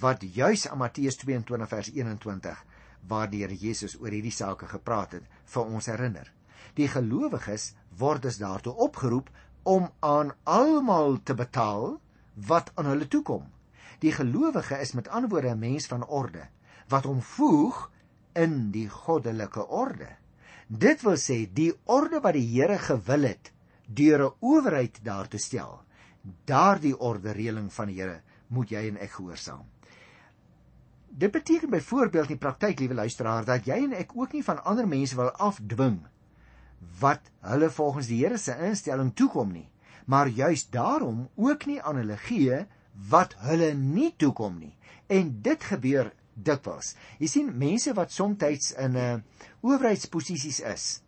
wat 0.00 0.24
juis 0.24 0.64
aan 0.68 0.80
Matteus 0.80 1.20
22 1.20 1.68
vers 1.68 1.92
21 1.92 2.64
waar 3.08 3.30
die 3.30 3.42
Here 3.42 3.56
Jesus 3.56 3.96
oor 4.00 4.10
hierdie 4.10 4.32
sake 4.32 4.66
gepraat 4.66 5.12
het 5.12 5.24
vir 5.54 5.64
ons 5.64 5.86
herinner. 5.86 6.30
Die 6.74 6.88
gelowiges 6.88 7.74
word 7.98 8.22
dus 8.22 8.38
daartoe 8.38 8.74
opgeroep 8.74 9.30
om 9.62 9.88
aan 10.00 10.32
almal 10.44 11.20
te 11.22 11.34
betaal 11.34 12.00
wat 12.48 12.72
aan 12.74 12.90
hulle 12.90 13.08
toekom. 13.08 13.46
Die 14.02 14.12
gelowige 14.12 14.80
is 14.80 14.92
met 14.92 15.08
ander 15.08 15.30
woorde 15.30 15.54
'n 15.54 15.58
mens 15.58 15.86
van 15.86 16.04
orde 16.04 16.48
wat 16.88 17.04
hom 17.04 17.22
voeg 17.22 17.90
in 18.32 18.70
die 18.70 18.88
goddelike 18.88 19.66
orde. 19.68 20.08
Dit 20.68 21.02
wil 21.02 21.16
sê 21.16 21.44
die 21.52 21.72
orde 21.84 22.20
wat 22.20 22.34
die 22.34 22.48
Here 22.48 22.78
gewil 22.78 23.22
het 23.22 23.52
deur 23.86 24.24
'n 24.24 24.34
owerheid 24.40 25.00
daar 25.04 25.28
te 25.28 25.38
stel. 25.38 25.82
Daardie 26.44 26.98
orde 26.98 27.32
reëling 27.32 27.72
van 27.72 27.86
die 27.86 28.00
Here 28.00 28.22
moet 28.48 28.70
jy 28.70 28.88
en 28.88 28.96
ek 28.96 29.10
gehoorsaam. 29.10 29.64
Dit 31.16 31.30
beteken 31.30 31.70
byvoorbeeld 31.70 32.24
in 32.24 32.34
die 32.34 32.42
praktyk, 32.42 32.78
liewe 32.78 32.94
luisteraar, 32.94 33.44
dat 33.46 33.68
jy 33.70 33.76
en 33.84 33.92
ek 33.94 34.16
ook 34.18 34.32
nie 34.34 34.42
van 34.42 34.58
ander 34.66 34.88
mense 34.90 35.14
wil 35.14 35.30
afdwing 35.46 36.00
wat 36.98 37.30
hulle 37.46 37.68
volgens 37.70 38.08
die 38.10 38.18
Here 38.18 38.38
se 38.38 38.56
instelling 38.66 39.12
toekom 39.14 39.52
nie, 39.54 39.68
maar 40.10 40.26
juis 40.26 40.66
daarom 40.74 41.28
ook 41.34 41.68
nie 41.70 41.78
aan 41.82 42.02
hulle 42.02 42.18
gee 42.26 42.58
wat 43.12 43.38
hulle 43.46 43.70
nie 43.78 44.10
toekom 44.18 44.58
nie. 44.58 44.74
En 45.06 45.30
dit 45.46 45.68
gebeur 45.70 46.10
dikwels. 46.34 46.96
Jy 47.22 47.30
sien 47.30 47.54
mense 47.62 47.94
wat 47.94 48.10
soms 48.10 48.74
in 48.74 48.92
'n 48.92 48.96
uh, 48.96 49.22
owerheidsposisies 49.62 50.60
is. 50.60 51.02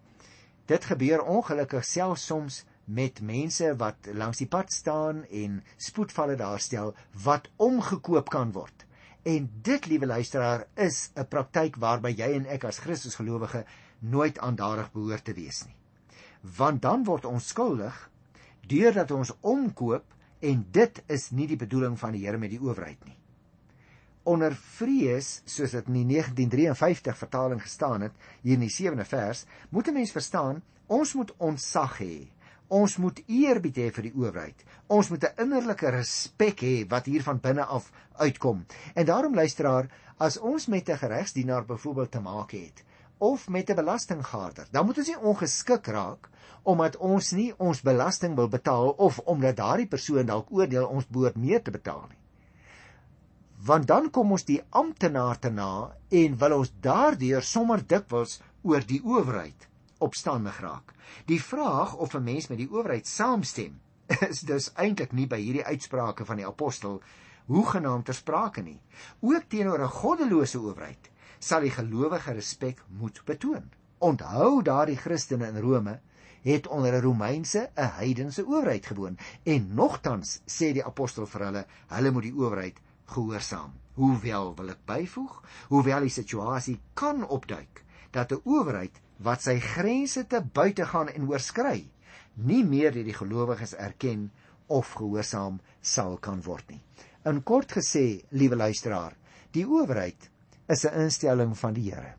Dit 0.67 0.85
gebeur 0.85 1.23
ongelukkig 1.23 1.85
selfs 1.85 2.27
soms 2.27 2.65
met 2.85 3.21
mense 3.21 3.77
wat 3.77 3.97
langs 4.15 4.39
die 4.39 4.47
pad 4.47 4.73
staan 4.73 5.25
en 5.25 5.63
spoedvalle 5.77 6.37
daarstel 6.37 6.95
wat 7.25 7.51
omgekoop 7.57 8.31
kan 8.31 8.53
word. 8.53 8.86
En 9.27 9.49
dit, 9.63 9.87
liewe 9.91 10.07
luisteraar, 10.07 10.67
is 10.75 11.11
'n 11.15 11.27
praktyk 11.27 11.77
waarby 11.83 12.13
jy 12.15 12.29
en 12.35 12.47
ek 12.47 12.65
as 12.65 12.79
Christusgelowige 12.79 13.65
nooit 13.99 14.39
aandadig 14.39 14.93
behoort 14.93 15.25
te 15.25 15.35
wees 15.35 15.65
nie. 15.67 15.75
Want 16.57 16.83
dan 16.83 17.05
word 17.05 17.25
ons 17.25 17.49
skuldig 17.49 18.11
deurdat 18.67 19.11
ons 19.11 19.33
omkoop 19.41 20.05
en 20.41 20.67
dit 20.71 21.03
is 21.07 21.31
nie 21.31 21.47
die 21.47 21.57
bedoeling 21.57 21.99
van 21.99 22.13
die 22.13 22.27
Here 22.27 22.39
met 22.39 22.51
die 22.51 22.61
owerheid 22.61 23.05
nie. 23.05 23.17
Onder 24.23 24.55
vrees, 24.55 25.43
soos 25.45 25.71
dit 25.71 25.87
in 25.87 25.93
die 25.93 26.07
1953 26.07 27.19
vertaling 27.19 27.63
gestaan 27.63 28.01
het, 28.01 28.13
hier 28.43 28.55
in 28.55 28.61
die 28.61 28.75
7de 28.75 29.05
vers, 29.05 29.45
moet 29.71 29.89
'n 29.89 29.95
mens 29.95 30.13
verstaan, 30.13 30.63
ons 30.87 31.15
moet 31.15 31.35
ontsag 31.39 31.99
hê 31.99 32.29
Ons 32.69 32.97
moet 32.99 33.21
eerbied 33.31 33.77
hê 33.79 33.91
vir 33.95 34.09
die 34.09 34.15
owerheid. 34.19 34.65
Ons 34.89 35.09
moet 35.11 35.25
'n 35.25 35.43
innerlike 35.43 35.91
respek 35.91 36.61
hê 36.61 36.89
wat 36.89 37.07
hier 37.07 37.23
van 37.23 37.39
binne 37.41 37.65
af 37.65 37.93
uitkom. 38.19 38.67
En 38.95 39.07
daarom 39.07 39.35
luisteraar, 39.35 39.89
as 40.19 40.39
ons 40.39 40.67
met 40.67 40.89
'n 40.89 40.99
geregsdienaar 40.99 41.65
byvoorbeeld 41.65 42.11
te 42.11 42.21
maak 42.21 42.51
het 42.51 42.85
of 43.19 43.49
met 43.49 43.71
'n 43.71 43.75
belastinggaarder, 43.75 44.67
dan 44.71 44.87
moet 44.87 44.99
ons 44.99 45.07
nie 45.07 45.19
ongeskik 45.19 45.87
raak 45.87 46.29
omdat 46.63 46.97
ons 46.97 47.31
nie 47.31 47.55
ons 47.59 47.83
belasting 47.83 48.35
wil 48.35 48.49
betaal 48.49 48.89
of 48.91 49.19
omdat 49.19 49.57
daardie 49.57 49.87
persoon 49.87 50.27
dalk 50.27 50.51
oordeel 50.51 50.87
ons 50.87 51.07
behoort 51.07 51.37
meer 51.37 51.63
te 51.63 51.71
betaal 51.71 52.07
nie. 52.09 52.19
Want 53.65 53.87
dan 53.87 54.11
kom 54.11 54.33
ons 54.33 54.45
die 54.45 54.63
amptenaar 54.71 55.39
te 55.39 55.51
na 55.51 55.97
en 56.09 56.39
wil 56.39 56.59
ons 56.59 56.73
daardeur 56.81 57.43
sommer 57.43 57.87
dikwels 57.87 58.41
oor 58.63 58.81
die 58.87 59.01
owerheid 59.05 59.69
opstandig 59.99 60.61
raak. 60.61 60.93
Die 61.27 61.43
vraag 61.43 61.95
of 61.95 62.15
'n 62.15 62.25
mens 62.25 62.49
met 62.49 62.59
die 62.59 62.71
owerheid 62.71 63.07
saamstem, 63.07 63.81
is 64.31 64.41
dus 64.41 64.73
eintlik 64.75 65.13
nie 65.13 65.27
by 65.27 65.41
hierdie 65.41 65.65
uitsprake 65.65 66.25
van 66.25 66.37
die 66.37 66.47
apostel 66.47 67.03
hoegenaamd 67.47 68.05
ter 68.05 68.15
sprake 68.15 68.63
nie. 68.63 68.81
Ook 69.21 69.49
teenoor 69.49 69.83
'n 69.83 69.97
goddelose 70.01 70.59
owerheid 70.59 71.11
sal 71.39 71.61
die 71.61 71.71
gelowige 71.71 72.33
respek 72.33 72.83
moet 72.89 73.23
betoon. 73.25 73.71
Onthou 73.99 74.63
daardie 74.63 74.97
Christene 74.97 75.47
in 75.47 75.61
Rome 75.61 76.01
het 76.43 76.67
onder 76.67 76.93
'n 76.93 77.03
Romeinse, 77.03 77.71
'n 77.75 77.91
heidense 77.99 78.47
owerheid 78.47 78.87
gewoon 78.87 79.19
en 79.43 79.75
nogtans 79.75 80.41
sê 80.47 80.73
die 80.73 80.85
apostel 80.85 81.27
vir 81.27 81.45
hulle, 81.45 81.67
hulle 81.87 82.11
moet 82.11 82.23
die 82.23 82.35
owerheid 82.35 82.81
gehoorsaam. 83.05 83.73
Hoewel 83.95 84.55
wil 84.55 84.69
ek 84.69 84.85
byvoeg, 84.85 85.43
hoewel 85.69 86.01
die 86.01 86.09
situasie 86.09 86.81
kan 86.95 87.29
opduik 87.29 87.85
dat 88.11 88.33
'n 88.33 88.41
owerheid 88.45 89.01
wat 89.19 89.43
sy 89.43 89.59
grense 89.61 90.27
te 90.27 90.41
buite 90.41 90.85
gaan 90.87 91.09
en 91.09 91.29
oorskry, 91.29 91.87
nie 92.35 92.65
meer 92.65 92.93
deur 92.93 93.07
die 93.07 93.17
gelowiges 93.17 93.75
erken 93.75 94.31
of 94.69 94.93
gehoorsaam 94.99 95.61
sal 95.81 96.19
kan 96.19 96.43
word 96.45 96.69
nie. 96.71 96.83
In 97.27 97.43
kort 97.43 97.73
gesê, 97.73 98.23
liewe 98.31 98.57
luisteraar, 98.57 99.17
die 99.53 99.65
owerheid 99.65 100.31
is 100.69 100.85
'n 100.85 101.01
instelling 101.07 101.57
van 101.59 101.75
die 101.75 101.91
Here. 101.91 102.15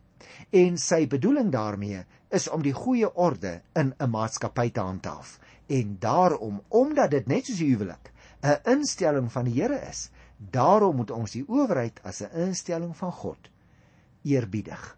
En 0.51 0.77
sy 0.77 1.07
bedoeling 1.07 1.51
daarmee 1.51 2.05
is 2.29 2.47
om 2.47 2.61
die 2.61 2.73
goeie 2.73 3.15
orde 3.15 3.61
in 3.75 3.93
'n 3.99 4.09
maatskappy 4.09 4.69
te 4.71 4.79
handhaaf. 4.79 5.39
En 5.67 5.97
daarom, 5.99 6.61
omdat 6.69 7.11
dit 7.11 7.27
net 7.27 7.45
soos 7.45 7.57
die 7.57 7.69
huwelik 7.75 8.11
'n 8.43 8.59
instelling 8.63 9.31
van 9.31 9.45
die 9.45 9.61
Here 9.61 9.79
is, 9.89 10.09
daarom 10.37 10.95
moet 10.95 11.11
ons 11.11 11.31
die 11.31 11.45
owerheid 11.47 11.99
as 12.03 12.21
'n 12.21 12.31
instelling 12.47 12.97
van 12.97 13.11
God 13.11 13.49
eerbiedig. 14.23 14.96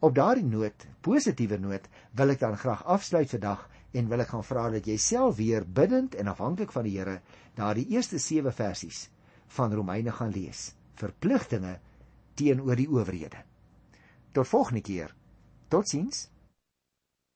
Op 0.00 0.14
daardie 0.16 0.46
noot, 0.48 0.86
positiewe 1.04 1.58
noot, 1.60 1.84
wil 2.16 2.32
ek 2.32 2.40
dan 2.40 2.56
graag 2.56 2.84
afsluit 2.88 3.28
vandag 3.34 3.66
en 3.92 4.06
wil 4.08 4.22
ek 4.24 4.30
gaan 4.32 4.44
vra 4.48 4.62
dat 4.72 4.86
jy 4.88 4.96
self 4.96 5.36
weer 5.36 5.66
bidend 5.66 6.14
en 6.16 6.30
afhanklik 6.32 6.72
van 6.72 6.86
die 6.88 6.94
Here 6.96 7.18
daardie 7.58 7.84
eerste 7.92 8.18
7 8.18 8.52
versies 8.56 9.08
van 9.56 9.74
Romeine 9.76 10.14
gaan 10.16 10.32
lees. 10.32 10.70
Verpligtinge 10.96 11.74
teenoor 12.40 12.80
die 12.80 12.88
owerhede. 12.88 13.42
Tot 14.32 14.48
volgende 14.48 14.80
keer. 14.86 15.12
Totsiens. 15.68 16.30